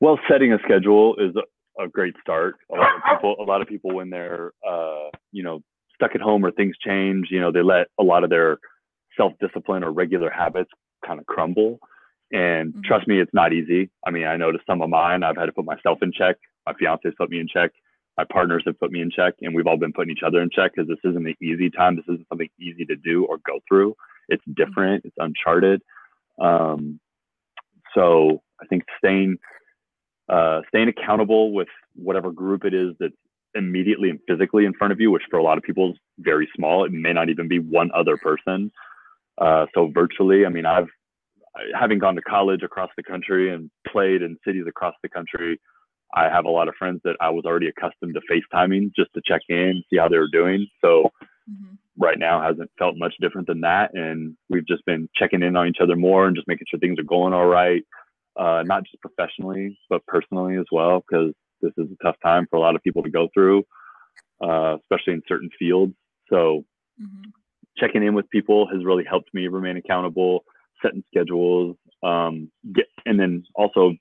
Well, 0.00 0.18
setting 0.28 0.52
a 0.52 0.58
schedule 0.64 1.14
is 1.16 1.34
a, 1.36 1.84
a 1.84 1.88
great 1.88 2.14
start. 2.20 2.56
A 2.72 2.76
lot 2.76 2.96
of 2.96 3.02
people, 3.14 3.36
a 3.40 3.44
lot 3.44 3.62
of 3.62 3.68
people, 3.68 3.94
when 3.94 4.10
they're, 4.10 4.52
uh, 4.68 5.10
you 5.30 5.42
know, 5.42 5.60
stuck 5.94 6.14
at 6.14 6.20
home 6.20 6.44
or 6.44 6.50
things 6.50 6.76
change, 6.84 7.28
you 7.30 7.40
know, 7.40 7.52
they 7.52 7.62
let 7.62 7.86
a 8.00 8.02
lot 8.02 8.24
of 8.24 8.30
their 8.30 8.58
self 9.16 9.32
discipline 9.40 9.84
or 9.84 9.92
regular 9.92 10.30
habits 10.30 10.70
kind 11.06 11.20
of 11.20 11.26
crumble. 11.26 11.78
And 12.32 12.72
mm-hmm. 12.72 12.80
trust 12.84 13.06
me, 13.06 13.20
it's 13.20 13.34
not 13.34 13.52
easy. 13.52 13.90
I 14.06 14.10
mean, 14.10 14.24
I 14.24 14.36
noticed 14.36 14.66
some 14.66 14.82
of 14.82 14.88
mine, 14.88 15.22
I've 15.22 15.36
had 15.36 15.46
to 15.46 15.52
put 15.52 15.64
myself 15.64 15.98
in 16.02 16.12
check. 16.12 16.36
My 16.66 16.72
fiance's 16.74 17.14
put 17.16 17.30
me 17.30 17.40
in 17.40 17.48
check. 17.48 17.72
My 18.16 18.24
partners 18.24 18.62
have 18.66 18.78
put 18.78 18.90
me 18.90 19.00
in 19.00 19.10
check, 19.10 19.34
and 19.40 19.54
we've 19.54 19.66
all 19.66 19.78
been 19.78 19.92
putting 19.92 20.12
each 20.12 20.22
other 20.24 20.42
in 20.42 20.50
check 20.50 20.72
because 20.74 20.88
this 20.88 20.98
isn't 21.04 21.26
an 21.26 21.34
easy 21.42 21.70
time. 21.70 21.96
This 21.96 22.04
isn't 22.04 22.28
something 22.28 22.48
easy 22.60 22.84
to 22.86 22.96
do 22.96 23.24
or 23.24 23.38
go 23.38 23.60
through. 23.68 23.94
It's 24.28 24.42
mm-hmm. 24.42 24.64
different. 24.64 25.04
It's 25.04 25.16
uncharted. 25.18 25.82
Um, 26.40 27.00
so 27.94 28.42
I 28.60 28.66
think 28.66 28.84
staying 28.98 29.38
uh, 30.28 30.62
staying 30.68 30.88
accountable 30.88 31.52
with 31.52 31.68
whatever 31.94 32.32
group 32.32 32.64
it 32.64 32.72
is 32.72 32.94
that's 32.98 33.12
immediately 33.54 34.08
and 34.08 34.18
physically 34.26 34.64
in 34.64 34.72
front 34.72 34.92
of 34.92 35.00
you, 35.00 35.10
which 35.10 35.24
for 35.30 35.38
a 35.38 35.42
lot 35.42 35.58
of 35.58 35.64
people 35.64 35.90
is 35.90 35.96
very 36.18 36.48
small. 36.56 36.84
It 36.84 36.92
may 36.92 37.12
not 37.12 37.28
even 37.28 37.48
be 37.48 37.58
one 37.58 37.90
other 37.94 38.16
person. 38.16 38.72
Uh, 39.36 39.66
so 39.74 39.90
virtually, 39.92 40.46
I 40.46 40.48
mean, 40.48 40.64
I've 40.64 40.88
having 41.78 41.98
gone 41.98 42.14
to 42.14 42.22
college 42.22 42.62
across 42.62 42.90
the 42.96 43.02
country 43.02 43.52
and 43.52 43.70
played 43.86 44.22
in 44.22 44.36
cities 44.46 44.64
across 44.68 44.94
the 45.02 45.08
country. 45.08 45.60
I 46.14 46.24
have 46.24 46.44
a 46.44 46.50
lot 46.50 46.68
of 46.68 46.74
friends 46.78 47.00
that 47.04 47.16
I 47.20 47.30
was 47.30 47.44
already 47.44 47.68
accustomed 47.68 48.14
to 48.14 48.20
FaceTiming 48.30 48.92
just 48.94 49.12
to 49.14 49.22
check 49.24 49.42
in, 49.48 49.82
see 49.88 49.96
how 49.96 50.08
they 50.08 50.18
were 50.18 50.28
doing. 50.30 50.66
So 50.82 51.10
mm-hmm. 51.50 51.74
right 51.98 52.18
now 52.18 52.42
hasn't 52.42 52.70
felt 52.78 52.96
much 52.96 53.14
different 53.20 53.46
than 53.46 53.62
that. 53.62 53.94
And 53.94 54.36
we've 54.50 54.66
just 54.66 54.84
been 54.84 55.08
checking 55.16 55.42
in 55.42 55.56
on 55.56 55.68
each 55.68 55.78
other 55.80 55.96
more 55.96 56.26
and 56.26 56.36
just 56.36 56.48
making 56.48 56.66
sure 56.70 56.80
things 56.80 56.98
are 56.98 57.04
going 57.04 57.32
all 57.32 57.46
right. 57.46 57.82
Uh, 58.38 58.62
not 58.64 58.84
just 58.84 59.02
professionally, 59.02 59.78
but 59.90 60.04
personally 60.06 60.56
as 60.56 60.64
well, 60.72 61.02
because 61.06 61.32
this 61.60 61.72
is 61.76 61.90
a 61.90 62.04
tough 62.04 62.16
time 62.22 62.46
for 62.50 62.56
a 62.56 62.60
lot 62.60 62.74
of 62.74 62.82
people 62.82 63.02
to 63.02 63.10
go 63.10 63.28
through, 63.34 63.62
uh, 64.42 64.76
especially 64.80 65.12
in 65.12 65.22
certain 65.28 65.50
fields. 65.58 65.94
So 66.28 66.64
mm-hmm 67.00 67.30
checking 67.76 68.02
in 68.02 68.14
with 68.14 68.28
people 68.30 68.68
has 68.72 68.84
really 68.84 69.04
helped 69.08 69.32
me 69.34 69.48
remain 69.48 69.76
accountable, 69.76 70.44
setting 70.82 71.04
schedules, 71.08 71.76
um, 72.02 72.50
get, 72.72 72.86
and 73.06 73.18
then 73.18 73.44
also 73.54 73.94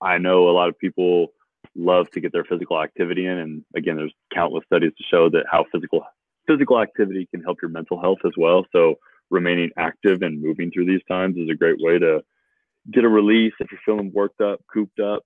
I 0.00 0.18
know 0.18 0.48
a 0.48 0.52
lot 0.52 0.68
of 0.68 0.78
people 0.78 1.28
love 1.74 2.10
to 2.10 2.20
get 2.20 2.32
their 2.32 2.44
physical 2.44 2.82
activity 2.82 3.26
in, 3.26 3.38
and 3.38 3.64
again, 3.74 3.96
there's 3.96 4.14
countless 4.34 4.64
studies 4.66 4.92
to 4.96 5.04
show 5.10 5.28
that 5.30 5.44
how 5.50 5.64
physical 5.72 6.04
physical 6.46 6.80
activity 6.80 7.28
can 7.32 7.42
help 7.42 7.58
your 7.60 7.70
mental 7.70 8.00
health 8.00 8.18
as 8.24 8.32
well. 8.36 8.64
So 8.72 8.96
remaining 9.30 9.70
active 9.76 10.22
and 10.22 10.40
moving 10.40 10.70
through 10.70 10.86
these 10.86 11.02
times 11.08 11.36
is 11.36 11.48
a 11.50 11.56
great 11.56 11.80
way 11.80 11.98
to 11.98 12.22
get 12.90 13.04
a 13.04 13.08
release 13.08 13.52
if 13.58 13.70
you're 13.72 13.80
feeling 13.84 14.12
worked 14.12 14.40
up, 14.40 14.60
cooped 14.72 15.00
up. 15.00 15.24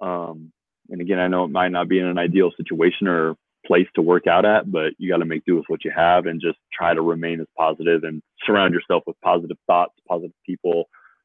Um, 0.00 0.52
and 0.88 1.00
again, 1.00 1.18
I 1.18 1.28
know 1.28 1.44
it 1.44 1.50
might 1.50 1.72
not 1.72 1.88
be 1.88 1.98
in 1.98 2.06
an 2.06 2.18
ideal 2.18 2.50
situation 2.56 3.08
or 3.08 3.36
place 3.66 3.86
to 3.94 4.02
work 4.02 4.26
out 4.26 4.44
at, 4.44 4.70
but 4.70 4.92
you 4.98 5.10
got 5.10 5.18
to 5.18 5.24
make 5.24 5.44
do 5.44 5.56
with 5.56 5.64
what 5.68 5.84
you 5.84 5.92
have 5.94 6.26
and 6.26 6.40
just 6.40 6.58
try 6.72 6.94
to 6.94 7.02
remain 7.02 7.40
as 7.40 7.46
positive 7.56 8.04
and 8.04 8.22
surround 8.44 8.74
yourself 8.74 9.02
with 9.06 9.20
positive 9.22 9.56
thoughts, 9.66 9.94
positive 10.08 10.36
people, 10.44 10.84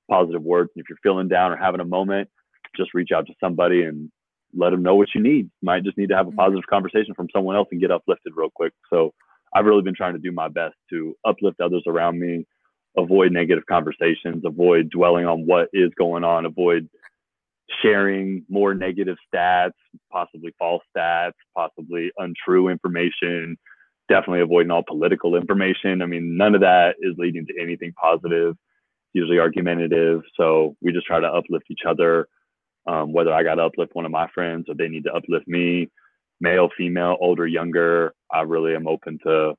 positive 0.10 0.41
words. 0.41 0.69
And 0.75 0.82
if 0.82 0.89
you're 0.89 0.97
feeling 1.04 1.27
down 1.27 1.51
or 1.51 1.58
having 1.58 1.82
a 1.82 1.86
moment, 1.86 2.30
just 2.75 2.93
reach 2.93 3.10
out 3.15 3.27
to 3.27 3.34
somebody 3.39 3.84
and 3.84 4.12
let 4.54 4.71
them 4.71 4.84
know 4.84 4.95
what 4.95 5.10
you 5.15 5.21
need. 5.21 5.45
You 5.45 5.65
might 5.65 5.84
just 5.84 5.97
need 5.97 6.10
to 6.10 6.15
have 6.15 6.27
a 6.27 6.30
mm-hmm. 6.30 6.39
positive 6.39 6.65
conversation 6.69 7.13
from 7.15 7.27
someone 7.34 7.56
else 7.56 7.67
and 7.71 7.82
get 7.82 7.91
uplifted 7.91 8.34
real 8.36 8.49
quick. 8.54 8.73
So 8.89 9.13
I've 9.54 9.65
really 9.65 9.82
been 9.82 9.95
trying 9.95 10.13
to 10.13 10.19
do 10.19 10.32
my 10.32 10.47
best 10.47 10.75
to 10.89 11.15
uplift 11.25 11.62
others 11.62 11.84
around 11.88 12.19
me, 12.19 12.45
avoid 12.97 13.32
negative 13.32 13.65
conversations, 13.65 14.43
avoid 14.45 14.89
dwelling 14.89 15.25
on 15.25 15.45
what 15.45 15.69
is 15.73 15.91
going 15.97 16.23
on, 16.23 16.45
avoid 16.45 16.89
sharing 17.81 18.45
more 18.49 18.73
negative 18.73 19.17
stats, 19.34 19.71
possibly 20.12 20.53
false 20.57 20.84
stats, 20.95 21.34
possibly 21.55 22.12
untrue 22.17 22.69
information, 22.69 23.57
definitely 24.10 24.41
avoiding 24.41 24.71
all 24.71 24.84
political 24.88 25.36
information. 25.36 26.01
I 26.01 26.05
mean, 26.05 26.38
none 26.38 26.55
of 26.55 26.62
that 26.62 26.95
is 26.99 27.15
leading 27.17 27.45
to 27.47 27.53
anything 27.62 27.93
positive, 27.93 28.55
usually 29.13 29.39
argumentative. 29.39 30.21
So 30.38 30.75
we 30.81 30.91
just 30.91 31.07
try 31.07 31.19
to 31.19 31.27
uplift 31.27 31.65
each 31.69 31.81
other, 31.88 32.27
um, 32.88 33.13
whether 33.13 33.34
I 33.34 33.43
got 33.43 33.55
to 33.55 33.63
uplift 33.63 33.95
one 33.95 34.05
of 34.05 34.12
my 34.12 34.27
friends 34.34 34.65
or 34.67 34.75
they 34.75 34.88
need 34.88 35.05
to 35.05 35.13
uplift 35.13 35.47
me, 35.47 35.89
male, 36.39 36.69
female, 36.77 37.17
older, 37.21 37.47
younger. 37.47 38.13
I 38.31 38.41
really 38.41 38.75
am 38.75 38.88
open 38.88 39.19
to 39.25 39.53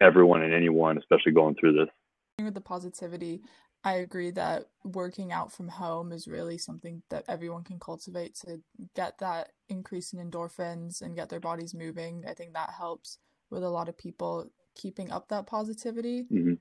everyone 0.00 0.42
and 0.42 0.54
anyone, 0.54 0.98
especially 0.98 1.32
going 1.32 1.56
through 1.58 1.72
this. 1.72 2.52
The 2.52 2.60
positivity, 2.60 3.42
I 3.84 3.94
agree 3.94 4.30
that 4.32 4.66
working 4.84 5.32
out 5.32 5.52
from 5.52 5.68
home 5.68 6.12
is 6.12 6.26
really 6.26 6.58
something 6.58 7.02
that 7.10 7.24
everyone 7.28 7.62
can 7.62 7.78
cultivate 7.78 8.34
to 8.36 8.60
get 8.94 9.18
that 9.18 9.52
increase 9.68 10.12
in 10.12 10.18
endorphins 10.18 11.00
and 11.00 11.14
get 11.14 11.28
their 11.28 11.40
bodies 11.40 11.74
moving. 11.74 12.24
I 12.28 12.34
think 12.34 12.54
that 12.54 12.70
helps 12.76 13.18
with 13.50 13.62
a 13.62 13.70
lot 13.70 13.88
of 13.88 13.96
people 13.96 14.50
keeping 14.74 15.10
up 15.10 15.28
that 15.28 15.46
positivity. 15.46 16.24
Mm-hmm. 16.24 16.54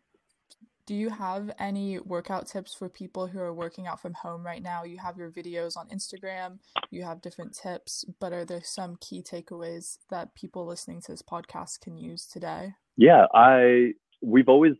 Do 0.86 0.96
you 0.96 1.10
have 1.10 1.52
any 1.60 2.00
workout 2.00 2.48
tips 2.48 2.74
for 2.74 2.88
people 2.88 3.28
who 3.28 3.40
are 3.40 3.54
working 3.54 3.88
out 3.88 4.02
from 4.02 4.14
home 4.14 4.46
right 4.46 4.64
now? 4.64 4.86
You 4.86 4.98
have 5.00 5.18
your 5.18 5.32
videos 5.32 5.76
on 5.76 5.90
Instagram, 5.90 6.60
you 6.92 7.04
have 7.04 7.22
different 7.22 7.54
tips, 7.54 8.06
but 8.22 8.32
are 8.32 8.46
there 8.46 8.64
some 8.64 8.96
key 9.02 9.22
takeaways 9.22 9.98
that 10.10 10.34
people 10.34 10.66
listening 10.66 11.02
to 11.02 11.12
this 11.12 11.22
podcast 11.22 11.82
can 11.82 11.98
use 11.98 12.26
today? 12.26 12.72
Yeah, 12.96 13.26
I 13.34 13.94
we've 14.22 14.48
always 14.48 14.74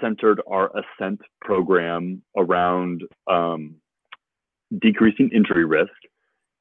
centered 0.00 0.40
our 0.50 0.70
ascent 0.76 1.20
program 1.40 2.22
around 2.36 3.02
um, 3.30 3.76
decreasing 4.80 5.30
injury 5.32 5.64
risk 5.64 5.90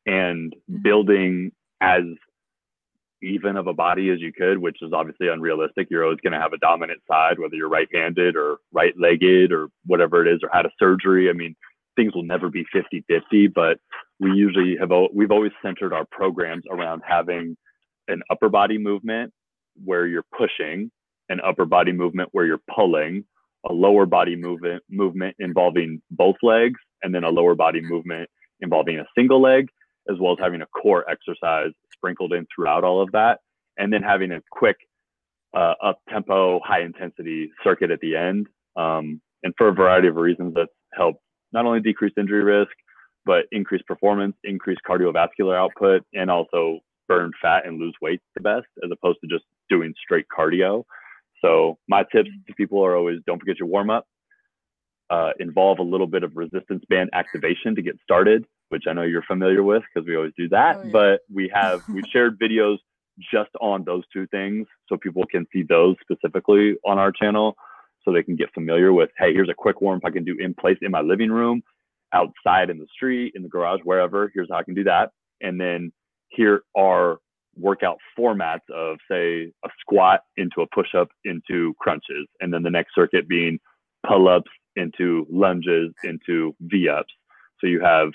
and 0.05 0.53
mm-hmm. 0.53 0.81
building 0.81 1.51
as 1.81 2.03
even 3.23 3.57
of 3.57 3.67
a 3.67 3.73
body 3.73 4.11
as 4.11 4.19
you 4.19 4.31
could, 4.31 4.59
which 4.59 4.77
is 4.81 4.93
obviously 4.93 5.27
unrealistic. 5.27 5.87
You're 5.89 6.03
always 6.03 6.19
going 6.21 6.33
to 6.33 6.39
have 6.39 6.53
a 6.53 6.57
dominant 6.57 7.01
side, 7.09 7.39
whether 7.39 7.55
you're 7.55 7.69
right 7.69 7.87
handed 7.93 8.35
or 8.35 8.57
right 8.71 8.93
legged 8.97 9.51
or 9.51 9.69
whatever 9.85 10.25
it 10.25 10.31
is, 10.31 10.39
or 10.43 10.49
had 10.53 10.65
a 10.65 10.71
surgery. 10.79 11.29
I 11.29 11.33
mean, 11.33 11.55
things 11.95 12.13
will 12.13 12.23
never 12.23 12.49
be 12.49 12.63
50 12.71 13.03
50, 13.07 13.47
but 13.47 13.79
we 14.19 14.31
usually 14.31 14.77
have, 14.79 14.91
we've 15.13 15.31
always 15.31 15.51
centered 15.63 15.93
our 15.93 16.05
programs 16.11 16.63
around 16.69 17.01
having 17.07 17.57
an 18.07 18.21
upper 18.29 18.49
body 18.49 18.77
movement 18.77 19.33
where 19.83 20.07
you're 20.07 20.25
pushing, 20.37 20.91
an 21.29 21.39
upper 21.45 21.65
body 21.65 21.91
movement 21.91 22.29
where 22.31 22.45
you're 22.45 22.61
pulling, 22.73 23.23
a 23.69 23.73
lower 23.73 24.05
body 24.05 24.35
movement 24.35 24.83
movement 24.89 25.35
involving 25.39 26.01
both 26.11 26.35
legs, 26.41 26.79
and 27.03 27.13
then 27.13 27.23
a 27.23 27.29
lower 27.29 27.55
body 27.55 27.81
movement 27.81 28.29
involving 28.61 28.99
a 28.99 29.05
single 29.15 29.41
leg, 29.41 29.67
as 30.09 30.17
well 30.19 30.33
as 30.33 30.39
having 30.41 30.61
a 30.61 30.65
core 30.67 31.05
exercise 31.09 31.71
sprinkled 31.93 32.33
in 32.33 32.45
throughout 32.53 32.83
all 32.83 33.01
of 33.01 33.11
that, 33.11 33.39
and 33.77 33.91
then 33.91 34.01
having 34.01 34.31
a 34.31 34.41
quick 34.51 34.77
uh, 35.55 35.73
up 35.83 35.99
tempo, 36.09 36.59
high 36.63 36.81
intensity 36.81 37.51
circuit 37.63 37.91
at 37.91 37.99
the 37.99 38.15
end. 38.15 38.47
Um, 38.75 39.21
and 39.43 39.53
for 39.57 39.69
a 39.69 39.73
variety 39.73 40.07
of 40.07 40.15
reasons, 40.15 40.53
that's 40.55 40.71
helped 40.93 41.21
not 41.51 41.65
only 41.65 41.79
decrease 41.79 42.13
injury 42.17 42.43
risk, 42.43 42.71
but 43.25 43.45
increase 43.51 43.81
performance, 43.87 44.35
increase 44.43 44.77
cardiovascular 44.87 45.57
output, 45.57 46.03
and 46.13 46.29
also 46.31 46.79
burn 47.07 47.31
fat 47.41 47.65
and 47.65 47.79
lose 47.79 47.95
weight 48.01 48.21
the 48.35 48.41
best, 48.41 48.67
as 48.83 48.89
opposed 48.91 49.19
to 49.21 49.27
just 49.27 49.45
doing 49.69 49.93
straight 50.01 50.25
cardio. 50.35 50.83
So 51.41 51.77
my 51.87 52.03
tips 52.11 52.29
to 52.47 52.53
people 52.55 52.83
are 52.83 52.95
always 52.95 53.19
don't 53.25 53.39
forget 53.39 53.59
your 53.59 53.67
warm 53.67 53.89
up. 53.89 54.05
Uh, 55.09 55.31
involve 55.39 55.79
a 55.79 55.83
little 55.83 56.07
bit 56.07 56.23
of 56.23 56.35
resistance 56.35 56.83
band 56.89 57.09
activation 57.13 57.75
to 57.75 57.81
get 57.81 57.97
started 58.03 58.45
which 58.69 58.83
I 58.87 58.93
know 58.93 59.03
you're 59.03 59.23
familiar 59.23 59.63
with 59.63 59.83
because 59.93 60.07
we 60.07 60.15
always 60.15 60.33
do 60.37 60.49
that. 60.49 60.77
Oh, 60.77 60.83
yeah. 60.83 60.91
But 60.91 61.19
we 61.33 61.51
have 61.53 61.81
we 61.93 62.03
shared 62.11 62.39
videos 62.39 62.77
just 63.19 63.49
on 63.61 63.83
those 63.83 64.03
two 64.13 64.27
things 64.27 64.67
so 64.87 64.97
people 64.97 65.23
can 65.31 65.45
see 65.51 65.63
those 65.63 65.95
specifically 66.01 66.75
on 66.85 66.99
our 66.99 67.11
channel 67.11 67.55
so 68.03 68.13
they 68.13 68.21
can 68.21 68.35
get 68.35 68.53
familiar 68.53 68.93
with 68.93 69.09
hey 69.17 69.33
here's 69.33 69.49
a 69.49 69.55
quick 69.55 69.81
warm 69.81 69.97
up 69.97 70.05
i 70.05 70.11
can 70.11 70.23
do 70.23 70.37
in 70.39 70.53
place 70.53 70.77
in 70.83 70.91
my 70.91 71.01
living 71.01 71.31
room 71.31 71.63
outside 72.13 72.69
in 72.69 72.77
the 72.77 72.85
street 72.93 73.33
in 73.35 73.41
the 73.41 73.49
garage 73.49 73.79
wherever 73.83 74.31
here's 74.35 74.47
how 74.51 74.57
i 74.57 74.63
can 74.63 74.75
do 74.75 74.83
that 74.83 75.09
and 75.41 75.59
then 75.59 75.91
here 76.29 76.61
are 76.75 77.17
workout 77.59 77.97
formats 78.17 78.69
of 78.73 78.97
say 79.09 79.51
a 79.65 79.69
squat 79.79 80.21
into 80.37 80.61
a 80.61 80.67
push 80.67 80.95
up 80.95 81.09
into 81.25 81.73
crunches 81.79 82.27
and 82.39 82.53
then 82.53 82.63
the 82.63 82.69
next 82.69 82.93
circuit 82.95 83.27
being 83.27 83.59
pull 84.07 84.27
ups 84.27 84.51
into 84.75 85.25
lunges 85.29 85.91
into 86.03 86.55
v 86.61 86.87
ups 86.87 87.13
so 87.59 87.67
you 87.67 87.81
have 87.81 88.09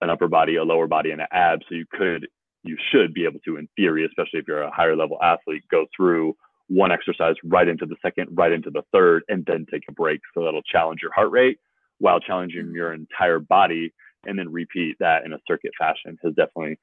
an 0.00 0.10
upper 0.10 0.28
body, 0.28 0.56
a 0.56 0.64
lower 0.64 0.86
body, 0.86 1.10
and 1.10 1.20
an 1.20 1.28
ab. 1.32 1.60
So 1.68 1.74
you 1.74 1.86
could, 1.90 2.26
you 2.64 2.76
should 2.90 3.14
be 3.14 3.24
able 3.24 3.40
to, 3.44 3.56
in 3.56 3.68
theory, 3.76 4.04
especially 4.04 4.40
if 4.40 4.48
you're 4.48 4.62
a 4.62 4.74
higher 4.74 4.96
level 4.96 5.18
athlete, 5.22 5.62
go 5.70 5.86
through 5.96 6.36
one 6.68 6.92
exercise 6.92 7.34
right 7.44 7.68
into 7.68 7.86
the 7.86 7.96
second, 8.02 8.28
right 8.32 8.52
into 8.52 8.70
the 8.70 8.82
third, 8.92 9.22
and 9.28 9.44
then 9.46 9.66
take 9.70 9.84
a 9.88 9.92
break. 9.92 10.20
So 10.34 10.44
that'll 10.44 10.62
challenge 10.62 11.00
your 11.02 11.12
heart 11.12 11.30
rate 11.30 11.58
while 11.98 12.20
challenging 12.20 12.66
mm-hmm. 12.66 12.76
your 12.76 12.92
entire 12.92 13.38
body, 13.38 13.92
and 14.26 14.38
then 14.38 14.50
repeat 14.50 14.96
that 15.00 15.24
in 15.24 15.32
a 15.32 15.38
circuit 15.46 15.72
fashion 15.78 16.18
has 16.22 16.34
definitely 16.34 16.78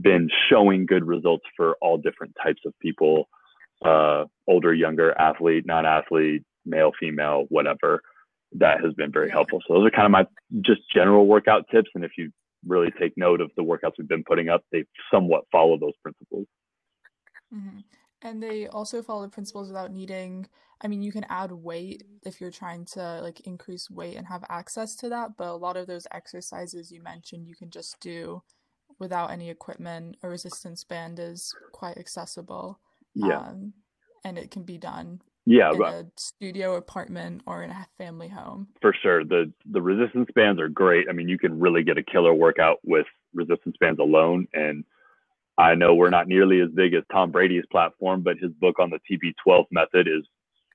been 0.00 0.28
showing 0.48 0.86
good 0.86 1.04
results 1.04 1.44
for 1.56 1.76
all 1.80 1.98
different 1.98 2.34
types 2.42 2.60
of 2.66 2.72
people 2.80 3.28
uh, 3.84 4.24
older, 4.46 4.74
younger, 4.74 5.18
athlete, 5.20 5.64
non 5.66 5.86
athlete, 5.86 6.42
male, 6.64 6.92
female, 6.98 7.44
whatever. 7.48 8.02
That 8.52 8.82
has 8.82 8.94
been 8.94 9.12
very 9.12 9.30
helpful. 9.30 9.60
So 9.66 9.74
those 9.74 9.86
are 9.86 9.90
kind 9.90 10.06
of 10.06 10.10
my 10.10 10.26
just 10.62 10.80
general 10.92 11.26
workout 11.26 11.66
tips. 11.70 11.90
And 11.94 12.04
if 12.04 12.12
you 12.16 12.30
really 12.66 12.90
take 12.98 13.12
note 13.16 13.40
of 13.40 13.50
the 13.56 13.62
workouts 13.62 13.92
we've 13.98 14.08
been 14.08 14.24
putting 14.24 14.48
up, 14.48 14.62
they 14.72 14.84
somewhat 15.12 15.44
follow 15.52 15.78
those 15.78 15.92
principles. 16.02 16.46
Mm-hmm. 17.54 17.80
And 18.22 18.42
they 18.42 18.66
also 18.66 19.02
follow 19.02 19.22
the 19.22 19.28
principles 19.28 19.68
without 19.68 19.92
needing. 19.92 20.46
I 20.80 20.88
mean, 20.88 21.02
you 21.02 21.12
can 21.12 21.26
add 21.28 21.52
weight 21.52 22.04
if 22.24 22.40
you're 22.40 22.50
trying 22.50 22.84
to 22.86 23.20
like 23.20 23.40
increase 23.40 23.90
weight 23.90 24.16
and 24.16 24.26
have 24.26 24.44
access 24.48 24.96
to 24.96 25.08
that, 25.10 25.36
but 25.36 25.48
a 25.48 25.56
lot 25.56 25.76
of 25.76 25.86
those 25.86 26.06
exercises 26.10 26.90
you 26.90 27.02
mentioned 27.02 27.46
you 27.46 27.54
can 27.54 27.70
just 27.70 28.00
do 28.00 28.42
without 28.98 29.30
any 29.30 29.50
equipment. 29.50 30.16
A 30.22 30.28
resistance 30.28 30.84
band 30.84 31.18
is 31.18 31.54
quite 31.72 31.98
accessible. 31.98 32.80
Yeah. 33.14 33.38
Um, 33.38 33.72
and 34.24 34.38
it 34.38 34.50
can 34.50 34.64
be 34.64 34.78
done 34.78 35.20
yeah, 35.46 35.72
in 35.72 35.82
a 35.82 36.04
studio 36.16 36.74
apartment 36.74 37.42
or 37.46 37.62
in 37.62 37.70
a 37.70 37.86
family 37.96 38.28
home. 38.28 38.68
For 38.82 38.94
sure. 39.02 39.24
The 39.24 39.50
the 39.70 39.80
resistance 39.80 40.28
bands 40.34 40.60
are 40.60 40.68
great. 40.68 41.06
I 41.08 41.12
mean, 41.12 41.28
you 41.28 41.38
can 41.38 41.58
really 41.58 41.82
get 41.82 41.96
a 41.96 42.02
killer 42.02 42.34
workout 42.34 42.78
with 42.84 43.06
resistance 43.32 43.76
bands 43.80 43.98
alone. 43.98 44.46
And 44.52 44.84
I 45.56 45.74
know 45.74 45.94
we're 45.94 46.10
not 46.10 46.28
nearly 46.28 46.60
as 46.60 46.68
big 46.74 46.92
as 46.94 47.02
Tom 47.10 47.30
Brady's 47.30 47.64
platform, 47.72 48.22
but 48.22 48.36
his 48.38 48.52
book 48.52 48.78
on 48.78 48.90
the 48.90 48.98
TB12 49.10 49.64
method 49.70 50.06
is 50.06 50.24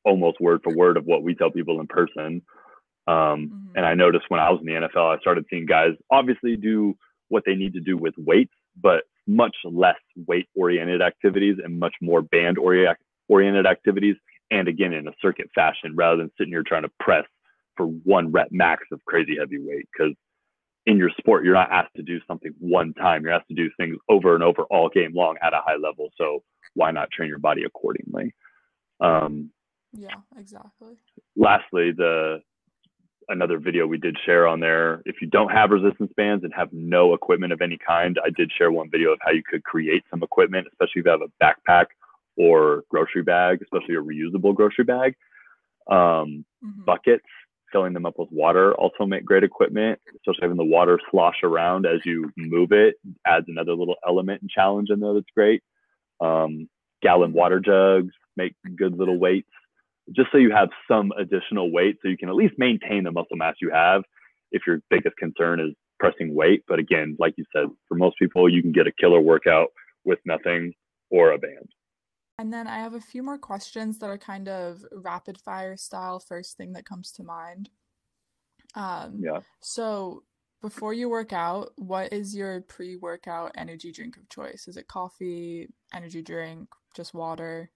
almost 0.05 0.41
word 0.41 0.61
for 0.63 0.75
word 0.75 0.97
of 0.97 1.05
what 1.05 1.23
we 1.23 1.35
tell 1.35 1.51
people 1.51 1.79
in 1.79 1.87
person. 1.87 2.41
Um, 3.07 3.15
mm-hmm. 3.15 3.77
And 3.77 3.85
I 3.85 3.93
noticed 3.93 4.25
when 4.29 4.39
I 4.39 4.49
was 4.49 4.59
in 4.59 4.65
the 4.65 4.87
NFL, 4.87 5.15
I 5.15 5.19
started 5.19 5.45
seeing 5.49 5.65
guys 5.65 5.91
obviously 6.09 6.55
do 6.55 6.95
what 7.29 7.43
they 7.45 7.55
need 7.55 7.73
to 7.73 7.79
do 7.79 7.97
with 7.97 8.13
weights, 8.17 8.53
but 8.81 9.03
much 9.27 9.55
less 9.63 9.99
weight 10.27 10.47
oriented 10.55 11.01
activities 11.01 11.57
and 11.63 11.79
much 11.79 11.95
more 12.01 12.21
band 12.21 12.57
oriented 12.57 13.65
activities. 13.65 14.15
And 14.51 14.67
again 14.67 14.93
in 14.93 15.07
a 15.07 15.13
circuit 15.21 15.49
fashion 15.55 15.95
rather 15.95 16.17
than 16.17 16.31
sitting 16.37 16.53
here 16.53 16.63
trying 16.63 16.83
to 16.83 16.91
press 16.99 17.25
for 17.75 17.85
one 17.87 18.31
rep 18.31 18.49
max 18.51 18.83
of 18.91 19.03
crazy 19.05 19.37
heavy 19.39 19.57
weight 19.57 19.87
because 19.91 20.13
in 20.85 20.97
your 20.97 21.09
sport 21.17 21.43
you're 21.43 21.53
not 21.53 21.71
asked 21.71 21.95
to 21.95 22.03
do 22.03 22.19
something 22.27 22.53
one 22.59 22.93
time. 22.93 23.23
You're 23.23 23.33
asked 23.33 23.47
to 23.47 23.55
do 23.55 23.69
things 23.77 23.97
over 24.09 24.35
and 24.35 24.43
over 24.43 24.63
all 24.63 24.89
game 24.89 25.13
long 25.15 25.37
at 25.41 25.53
a 25.53 25.61
high 25.65 25.77
level. 25.77 26.09
So 26.17 26.43
why 26.75 26.91
not 26.91 27.09
train 27.11 27.29
your 27.29 27.39
body 27.39 27.63
accordingly? 27.63 28.35
Um, 28.99 29.49
yeah 29.93 30.15
exactly. 30.37 30.97
lastly 31.35 31.91
the 31.91 32.39
another 33.29 33.57
video 33.57 33.87
we 33.87 33.97
did 33.97 34.17
share 34.25 34.47
on 34.47 34.59
there 34.59 35.01
if 35.05 35.21
you 35.21 35.27
don't 35.27 35.51
have 35.51 35.71
resistance 35.71 36.11
bands 36.15 36.43
and 36.43 36.53
have 36.53 36.71
no 36.71 37.13
equipment 37.13 37.53
of 37.53 37.61
any 37.61 37.77
kind 37.77 38.19
i 38.23 38.29
did 38.35 38.51
share 38.57 38.71
one 38.71 38.89
video 38.89 39.11
of 39.11 39.19
how 39.21 39.31
you 39.31 39.43
could 39.43 39.63
create 39.63 40.03
some 40.09 40.23
equipment 40.23 40.67
especially 40.71 40.99
if 40.99 41.05
you 41.05 41.11
have 41.11 41.21
a 41.21 41.43
backpack 41.43 41.85
or 42.35 42.83
grocery 42.89 43.23
bag, 43.23 43.61
especially 43.61 43.95
a 43.95 44.01
reusable 44.01 44.55
grocery 44.55 44.85
bag. 44.85 45.15
Um, 45.89 46.45
mm-hmm. 46.63 46.83
Buckets, 46.85 47.25
filling 47.71 47.93
them 47.93 48.05
up 48.05 48.19
with 48.19 48.31
water 48.31 48.73
also 48.75 49.05
make 49.05 49.25
great 49.25 49.43
equipment, 49.43 49.99
especially 50.15 50.43
having 50.43 50.57
the 50.57 50.63
water 50.63 50.99
slosh 51.09 51.37
around 51.43 51.85
as 51.85 51.99
you 52.05 52.31
move 52.37 52.71
it 52.71 52.95
adds 53.25 53.47
another 53.47 53.73
little 53.73 53.95
element 54.07 54.41
and 54.41 54.49
challenge 54.49 54.89
in 54.89 54.99
there 54.99 55.13
that's 55.13 55.25
great. 55.35 55.63
Um, 56.21 56.69
gallon 57.01 57.33
water 57.33 57.59
jugs 57.59 58.13
make 58.37 58.55
good 58.75 58.97
little 58.97 59.17
weights 59.17 59.49
just 60.11 60.29
so 60.31 60.37
you 60.37 60.51
have 60.51 60.69
some 60.89 61.11
additional 61.17 61.71
weight 61.71 61.97
so 62.01 62.09
you 62.09 62.17
can 62.17 62.29
at 62.29 62.35
least 62.35 62.55
maintain 62.57 63.03
the 63.03 63.11
muscle 63.11 63.37
mass 63.37 63.55
you 63.61 63.71
have 63.71 64.03
if 64.51 64.63
your 64.67 64.79
biggest 64.89 65.15
concern 65.17 65.59
is 65.59 65.73
pressing 65.99 66.35
weight. 66.35 66.63
But 66.67 66.79
again, 66.79 67.15
like 67.19 67.33
you 67.37 67.45
said, 67.55 67.67
for 67.87 67.95
most 67.95 68.17
people, 68.19 68.49
you 68.49 68.61
can 68.61 68.71
get 68.71 68.87
a 68.87 68.91
killer 68.91 69.21
workout 69.21 69.69
with 70.03 70.19
nothing 70.25 70.73
or 71.09 71.31
a 71.31 71.37
band. 71.37 71.69
And 72.37 72.51
then 72.51 72.67
I 72.67 72.77
have 72.79 72.93
a 72.93 72.99
few 72.99 73.23
more 73.23 73.37
questions 73.37 73.99
that 73.99 74.09
are 74.09 74.17
kind 74.17 74.49
of 74.49 74.83
rapid 74.91 75.39
fire 75.39 75.77
style, 75.77 76.19
first 76.19 76.57
thing 76.57 76.73
that 76.73 76.85
comes 76.85 77.11
to 77.13 77.23
mind. 77.23 77.69
Um, 78.75 79.19
Yeah. 79.19 79.41
so 79.61 80.23
before 80.61 80.93
you 80.93 81.09
work 81.09 81.31
out, 81.31 81.73
what 81.75 82.11
is 82.11 82.35
your 82.35 82.61
pre-workout 82.61 83.51
energy 83.55 83.91
drink 83.91 84.17
of 84.17 84.27
choice? 84.29 84.67
Is 84.67 84.77
it 84.77 84.87
coffee, 84.87 85.69
energy 85.93 86.21
drink, 86.21 86.69
just 86.95 87.13
water? 87.13 87.69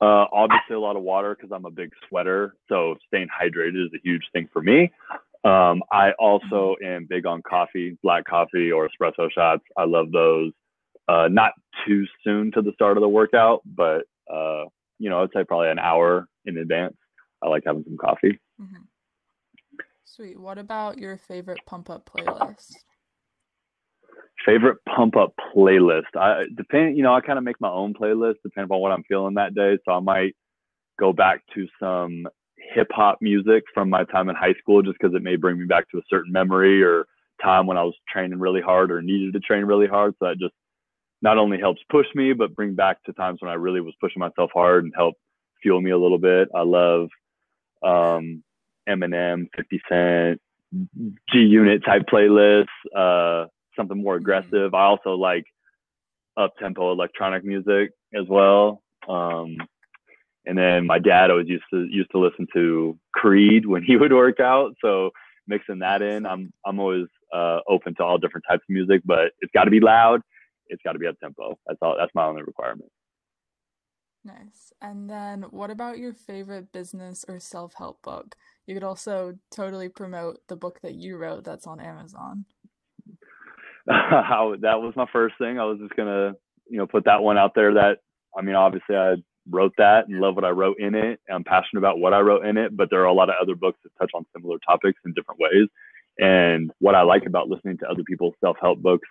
Uh, 0.00 0.26
obviously, 0.30 0.74
a 0.74 0.80
lot 0.80 0.96
of 0.96 1.02
water 1.02 1.34
because 1.34 1.50
I'm 1.52 1.64
a 1.64 1.70
big 1.70 1.90
sweater. 2.08 2.54
So 2.68 2.96
staying 3.06 3.28
hydrated 3.28 3.86
is 3.86 3.92
a 3.94 4.00
huge 4.02 4.22
thing 4.32 4.48
for 4.52 4.60
me. 4.60 4.92
Um, 5.44 5.82
I 5.92 6.10
also 6.18 6.76
am 6.82 7.06
big 7.08 7.24
on 7.24 7.40
coffee, 7.42 7.96
black 8.02 8.24
coffee 8.24 8.72
or 8.72 8.88
espresso 8.88 9.30
shots. 9.30 9.62
I 9.76 9.84
love 9.84 10.10
those. 10.10 10.52
Uh, 11.08 11.28
not 11.30 11.52
too 11.86 12.04
soon 12.24 12.50
to 12.52 12.62
the 12.62 12.72
start 12.72 12.96
of 12.96 13.00
the 13.00 13.08
workout, 13.08 13.62
but 13.64 14.06
uh, 14.30 14.64
you 14.98 15.08
know, 15.08 15.22
I'd 15.22 15.30
say 15.32 15.44
probably 15.44 15.70
an 15.70 15.78
hour 15.78 16.26
in 16.44 16.58
advance. 16.58 16.96
I 17.42 17.48
like 17.48 17.62
having 17.66 17.84
some 17.84 17.96
coffee. 17.96 18.40
hmm 18.58 18.82
Sweet. 20.04 20.40
What 20.40 20.56
about 20.56 20.98
your 20.98 21.16
favorite 21.18 21.60
pump 21.66 21.90
up 21.90 22.08
playlist? 22.10 22.74
Favorite 24.44 24.78
pump 24.84 25.16
up 25.16 25.34
playlist. 25.54 26.14
I 26.14 26.44
depend, 26.56 26.96
you 26.96 27.02
know, 27.02 27.14
I 27.14 27.20
kind 27.20 27.38
of 27.38 27.44
make 27.44 27.60
my 27.60 27.70
own 27.70 27.94
playlist 27.94 28.36
depending 28.42 28.70
on 28.70 28.80
what 28.80 28.92
I'm 28.92 29.04
feeling 29.04 29.34
that 29.34 29.54
day. 29.54 29.78
So 29.84 29.92
I 29.92 30.00
might 30.00 30.36
go 30.98 31.12
back 31.12 31.40
to 31.54 31.66
some 31.80 32.28
hip 32.74 32.88
hop 32.90 33.18
music 33.20 33.64
from 33.74 33.90
my 33.90 34.04
time 34.04 34.28
in 34.28 34.36
high 34.36 34.54
school 34.60 34.82
just 34.82 34.98
because 35.00 35.14
it 35.14 35.22
may 35.22 35.36
bring 35.36 35.58
me 35.58 35.66
back 35.66 35.88
to 35.90 35.98
a 35.98 36.02
certain 36.08 36.32
memory 36.32 36.82
or 36.82 37.06
time 37.42 37.66
when 37.66 37.76
I 37.76 37.82
was 37.82 37.94
training 38.08 38.38
really 38.38 38.60
hard 38.60 38.90
or 38.90 39.02
needed 39.02 39.32
to 39.34 39.40
train 39.40 39.64
really 39.64 39.86
hard. 39.86 40.14
So 40.18 40.26
that 40.26 40.38
just 40.38 40.54
not 41.22 41.38
only 41.38 41.58
helps 41.58 41.80
push 41.90 42.06
me, 42.14 42.32
but 42.32 42.54
bring 42.54 42.74
back 42.74 43.02
to 43.04 43.12
times 43.12 43.40
when 43.40 43.50
I 43.50 43.54
really 43.54 43.80
was 43.80 43.94
pushing 44.00 44.20
myself 44.20 44.50
hard 44.54 44.84
and 44.84 44.92
help 44.94 45.14
fuel 45.62 45.80
me 45.80 45.90
a 45.90 45.98
little 45.98 46.18
bit. 46.18 46.48
I 46.54 46.62
love 46.62 47.08
um, 47.82 48.42
Eminem, 48.88 49.48
50 49.56 49.80
Cent, 49.88 50.40
G 51.32 51.38
Unit 51.38 51.84
type 51.84 52.02
playlists, 52.12 52.66
uh, 52.94 53.46
something 53.76 54.02
more 54.02 54.16
aggressive. 54.16 54.74
I 54.74 54.84
also 54.84 55.10
like 55.10 55.44
up 56.36 56.54
tempo 56.58 56.92
electronic 56.92 57.44
music 57.44 57.90
as 58.14 58.26
well. 58.28 58.82
Um, 59.08 59.56
and 60.46 60.56
then 60.56 60.86
my 60.86 60.98
dad 60.98 61.30
always 61.30 61.48
used 61.48 61.64
to 61.72 61.86
used 61.90 62.10
to 62.12 62.18
listen 62.18 62.46
to 62.54 62.98
Creed 63.12 63.66
when 63.66 63.82
he 63.82 63.96
would 64.00 64.12
work 64.12 64.40
out. 64.40 64.74
So 64.82 65.10
mixing 65.46 65.80
that 65.80 66.02
in, 66.02 66.26
I'm 66.26 66.52
I'm 66.64 66.78
always 66.78 67.06
uh, 67.32 67.60
open 67.68 67.94
to 67.96 68.04
all 68.04 68.18
different 68.18 68.44
types 68.48 68.62
of 68.68 68.72
music, 68.72 69.02
but 69.04 69.32
it's 69.40 69.52
got 69.52 69.64
to 69.64 69.70
be 69.70 69.80
loud. 69.80 70.20
It's 70.68 70.82
got 70.82 70.92
to 70.92 70.98
be 70.98 71.06
up 71.06 71.18
tempo. 71.20 71.58
That's 71.66 71.78
all. 71.82 71.96
That's 71.98 72.14
my 72.14 72.24
only 72.24 72.42
requirement. 72.42 72.90
Nice. 74.24 74.72
And 74.80 75.08
then 75.08 75.44
what 75.50 75.70
about 75.70 75.98
your 75.98 76.12
favorite 76.12 76.72
business 76.72 77.24
or 77.28 77.38
self-help 77.38 78.02
book? 78.02 78.34
You 78.66 78.74
could 78.74 78.82
also 78.82 79.38
totally 79.52 79.88
promote 79.88 80.40
the 80.48 80.56
book 80.56 80.80
that 80.82 80.94
you 80.94 81.16
wrote 81.16 81.44
that's 81.44 81.68
on 81.68 81.78
Amazon. 81.78 82.44
How 83.88 84.54
that 84.60 84.80
was 84.80 84.94
my 84.96 85.06
first 85.12 85.36
thing. 85.38 85.58
I 85.58 85.64
was 85.64 85.78
just 85.78 85.96
gonna 85.96 86.34
you 86.68 86.78
know 86.78 86.86
put 86.86 87.04
that 87.04 87.22
one 87.22 87.38
out 87.38 87.52
there. 87.54 87.74
That 87.74 87.98
I 88.36 88.42
mean, 88.42 88.54
obviously 88.54 88.96
I 88.96 89.14
wrote 89.48 89.72
that 89.78 90.08
and 90.08 90.20
love 90.20 90.34
what 90.34 90.44
I 90.44 90.50
wrote 90.50 90.78
in 90.80 90.94
it. 90.94 91.20
I'm 91.30 91.44
passionate 91.44 91.78
about 91.80 91.98
what 91.98 92.12
I 92.12 92.20
wrote 92.20 92.44
in 92.44 92.56
it, 92.56 92.76
but 92.76 92.90
there 92.90 93.00
are 93.02 93.06
a 93.06 93.12
lot 93.12 93.28
of 93.30 93.36
other 93.40 93.54
books 93.54 93.78
that 93.84 93.90
touch 93.98 94.10
on 94.14 94.26
similar 94.34 94.58
topics 94.66 95.00
in 95.04 95.12
different 95.14 95.40
ways. 95.40 95.68
And 96.18 96.72
what 96.80 96.94
I 96.94 97.02
like 97.02 97.26
about 97.26 97.48
listening 97.48 97.78
to 97.78 97.88
other 97.90 98.02
people's 98.02 98.34
self-help 98.40 98.80
books, 98.80 99.06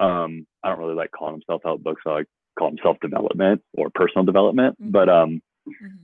um, 0.00 0.46
I 0.62 0.70
don't 0.70 0.78
really 0.78 0.94
like 0.94 1.10
calling 1.10 1.34
them 1.34 1.42
self-help 1.46 1.82
books. 1.82 2.02
I 2.06 2.10
like 2.10 2.26
call 2.58 2.70
them 2.70 2.78
self-development 2.82 3.62
or 3.74 3.90
personal 3.90 4.24
development. 4.24 4.76
Mhm. 4.82 4.92
But 4.92 5.08
um, 5.08 5.42
hmm 5.66 5.96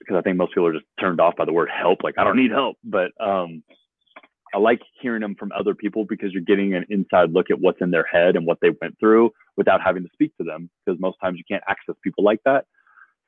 because 0.00 0.16
I 0.18 0.22
think 0.22 0.36
most 0.36 0.50
people 0.50 0.66
are 0.66 0.72
just 0.74 0.84
turned 1.00 1.20
off 1.20 1.36
by 1.36 1.46
the 1.46 1.52
word 1.52 1.70
help. 1.70 2.02
Like 2.04 2.16
I 2.18 2.24
don't 2.24 2.36
need 2.36 2.50
help, 2.50 2.76
but 2.84 3.12
um, 3.20 3.62
I 4.54 4.58
like 4.58 4.80
hearing 5.00 5.20
them 5.20 5.34
from 5.34 5.50
other 5.52 5.74
people 5.74 6.04
because 6.04 6.32
you're 6.32 6.42
getting 6.42 6.74
an 6.74 6.86
inside 6.88 7.32
look 7.32 7.50
at 7.50 7.60
what's 7.60 7.80
in 7.80 7.90
their 7.90 8.04
head 8.04 8.36
and 8.36 8.46
what 8.46 8.58
they 8.62 8.70
went 8.80 8.96
through 9.00 9.32
without 9.56 9.82
having 9.82 10.04
to 10.04 10.08
speak 10.12 10.36
to 10.36 10.44
them. 10.44 10.70
Because 10.86 11.00
most 11.00 11.16
times 11.20 11.38
you 11.38 11.44
can't 11.48 11.64
access 11.68 11.96
people 12.04 12.22
like 12.22 12.40
that. 12.44 12.66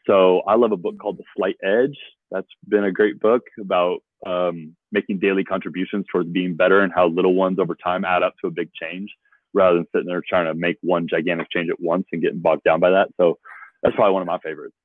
So 0.07 0.43
I 0.47 0.55
love 0.55 0.71
a 0.71 0.77
book 0.77 0.99
called 1.01 1.19
The 1.19 1.25
Slight 1.37 1.57
Edge. 1.65 1.99
That's 2.31 2.47
been 2.69 2.85
a 2.85 2.93
great 2.93 3.19
book 3.19 3.43
about 3.61 3.99
um, 4.25 4.77
making 4.93 5.19
daily 5.19 5.43
contributions 5.43 6.07
towards 6.11 6.29
being 6.29 6.55
better 6.55 6.81
and 6.81 6.93
how 6.95 7.09
little 7.09 7.35
ones 7.35 7.59
over 7.59 7.75
time 7.75 8.05
add 8.05 8.23
up 8.23 8.35
to 8.41 8.47
a 8.47 8.53
big 8.53 8.71
change 8.81 9.11
rather 9.53 9.79
than 9.79 9.87
sitting 9.93 10.07
there 10.07 10.23
trying 10.29 10.47
to 10.47 10.55
make 10.55 10.77
one 10.83 11.09
gigantic 11.09 11.51
change 11.51 11.71
at 11.71 11.81
once 11.81 12.07
and 12.13 12.23
getting 12.23 12.39
bogged 12.39 12.63
down 12.63 12.79
by 12.79 12.91
that. 12.91 13.09
So 13.17 13.39
that's 13.83 13.97
probably 13.97 14.13
one 14.13 14.23
of 14.23 14.29
my 14.29 14.39
favorites. 14.39 14.77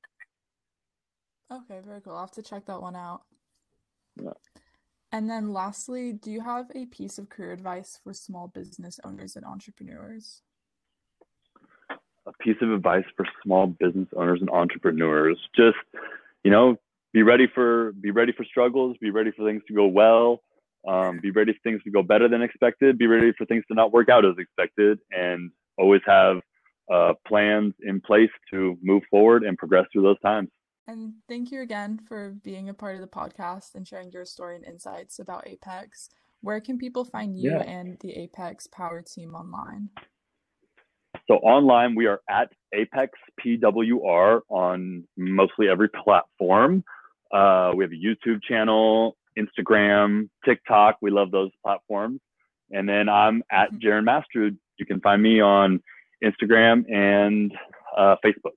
Okay, 1.52 1.82
very 1.86 2.02
cool. 2.02 2.14
I'll 2.14 2.22
have 2.22 2.32
to 2.32 2.42
check 2.42 2.66
that 2.66 2.82
one 2.82 2.96
out. 2.96 3.22
Yeah. 4.20 4.32
And 5.12 5.30
then 5.30 5.52
lastly, 5.52 6.14
do 6.14 6.32
you 6.32 6.42
have 6.42 6.72
a 6.74 6.86
piece 6.86 7.18
of 7.18 7.30
career 7.30 7.52
advice 7.52 8.00
for 8.02 8.14
small 8.14 8.48
business 8.48 9.00
owners 9.04 9.36
and 9.36 9.46
entrepreneurs? 9.46 10.42
a 12.28 12.44
piece 12.44 12.58
of 12.62 12.72
advice 12.72 13.04
for 13.16 13.26
small 13.44 13.68
business 13.68 14.08
owners 14.16 14.40
and 14.42 14.50
entrepreneurs 14.50 15.38
just 15.56 15.78
you 16.44 16.52
know 16.52 16.76
be 17.14 17.24
ready 17.24 17.48
for 17.54 17.94
be 17.94 18.12
ready 18.12 18.32
for 18.32 18.44
struggles 18.46 18.96
be 19.02 19.10
ready 19.10 19.32
for 19.32 19.46
things 19.46 19.62
to 19.68 19.74
go 19.74 19.88
well 19.88 20.42
um, 20.88 21.20
be 21.22 21.32
ready 21.32 21.54
for 21.54 21.60
things 21.64 21.82
to 21.84 21.92
go 21.92 22.04
better 22.04 22.28
than 22.28 22.42
expected 22.42 22.98
be 22.98 23.08
ready 23.08 23.32
for 23.38 23.46
things 23.46 23.64
to 23.68 23.74
not 23.74 23.92
work 23.92 24.10
out 24.10 24.26
as 24.26 24.36
expected 24.38 25.00
and 25.12 25.52
always 25.78 26.02
have 26.06 26.38
uh, 26.94 27.14
plans 27.28 27.74
in 27.84 28.02
place 28.02 28.30
to 28.52 28.78
move 28.82 29.04
forward 29.10 29.44
and 29.44 29.58
progress 29.58 29.86
through 29.92 30.04
those 30.04 30.20
times 30.22 30.50
And 30.88 31.14
thank 31.30 31.52
you 31.52 31.62
again 31.62 32.00
for 32.08 32.32
being 32.44 32.70
a 32.70 32.74
part 32.74 32.96
of 32.96 33.02
the 33.02 33.08
podcast 33.08 33.76
and 33.76 33.88
sharing 33.88 34.12
your 34.12 34.26
story 34.26 34.56
and 34.56 34.66
insights 34.66 35.20
about 35.20 35.48
Apex. 35.48 36.10
Where 36.42 36.60
can 36.60 36.78
people 36.78 37.06
find 37.06 37.38
you 37.38 37.52
Yeah. 37.52 37.64
and 37.64 38.00
the 38.00 38.14
Apex 38.18 38.68
Power 38.68 39.02
Team 39.02 39.36
online? 39.36 39.90
So 41.28 41.36
online, 41.36 41.96
we 41.96 42.08
are 42.08 42.22
at 42.30 42.52
Apex 42.74 43.18
PWR 43.40 44.42
on 44.50 45.08
mostly 45.18 45.70
every 45.70 45.90
platform. 45.90 46.84
Uh, 47.32 47.72
we 47.76 47.84
have 47.84 47.92
a 47.92 47.96
YouTube 47.96 48.42
channel, 48.44 49.16
Instagram, 49.38 50.30
TikTok. 50.44 50.98
We 51.02 51.12
love 51.12 51.32
those 51.32 51.52
platforms. 51.64 52.20
And 52.72 52.90
then 52.90 53.08
I'm 53.08 53.44
at 53.52 53.72
Jeron 53.74 54.04
Mastrud. 54.06 54.58
You 54.78 54.86
can 54.86 55.00
find 55.02 55.22
me 55.22 55.42
on 55.42 55.82
Instagram 56.24 56.92
and 56.92 57.54
uh, 57.96 58.16
Facebook. 58.26 58.54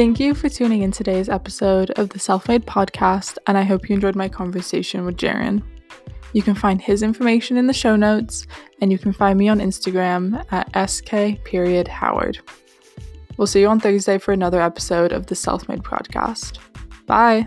Thank 0.00 0.18
you 0.18 0.34
for 0.34 0.48
tuning 0.48 0.80
in 0.80 0.92
today's 0.92 1.28
episode 1.28 1.90
of 1.90 2.08
the 2.08 2.18
Self 2.18 2.48
Made 2.48 2.64
Podcast, 2.64 3.36
and 3.46 3.58
I 3.58 3.64
hope 3.64 3.86
you 3.86 3.94
enjoyed 3.94 4.16
my 4.16 4.30
conversation 4.30 5.04
with 5.04 5.18
Jeron. 5.18 5.62
You 6.32 6.40
can 6.40 6.54
find 6.54 6.80
his 6.80 7.02
information 7.02 7.58
in 7.58 7.66
the 7.66 7.74
show 7.74 7.96
notes, 7.96 8.46
and 8.80 8.90
you 8.90 8.96
can 8.96 9.12
find 9.12 9.38
me 9.38 9.46
on 9.50 9.58
Instagram 9.58 10.42
at 10.52 10.88
sk 10.88 11.44
period 11.44 11.86
Howard. 11.86 12.38
We'll 13.36 13.46
see 13.46 13.60
you 13.60 13.68
on 13.68 13.78
Thursday 13.78 14.16
for 14.16 14.32
another 14.32 14.62
episode 14.62 15.12
of 15.12 15.26
the 15.26 15.34
Self 15.34 15.68
Made 15.68 15.82
Podcast. 15.82 16.56
Bye. 17.04 17.46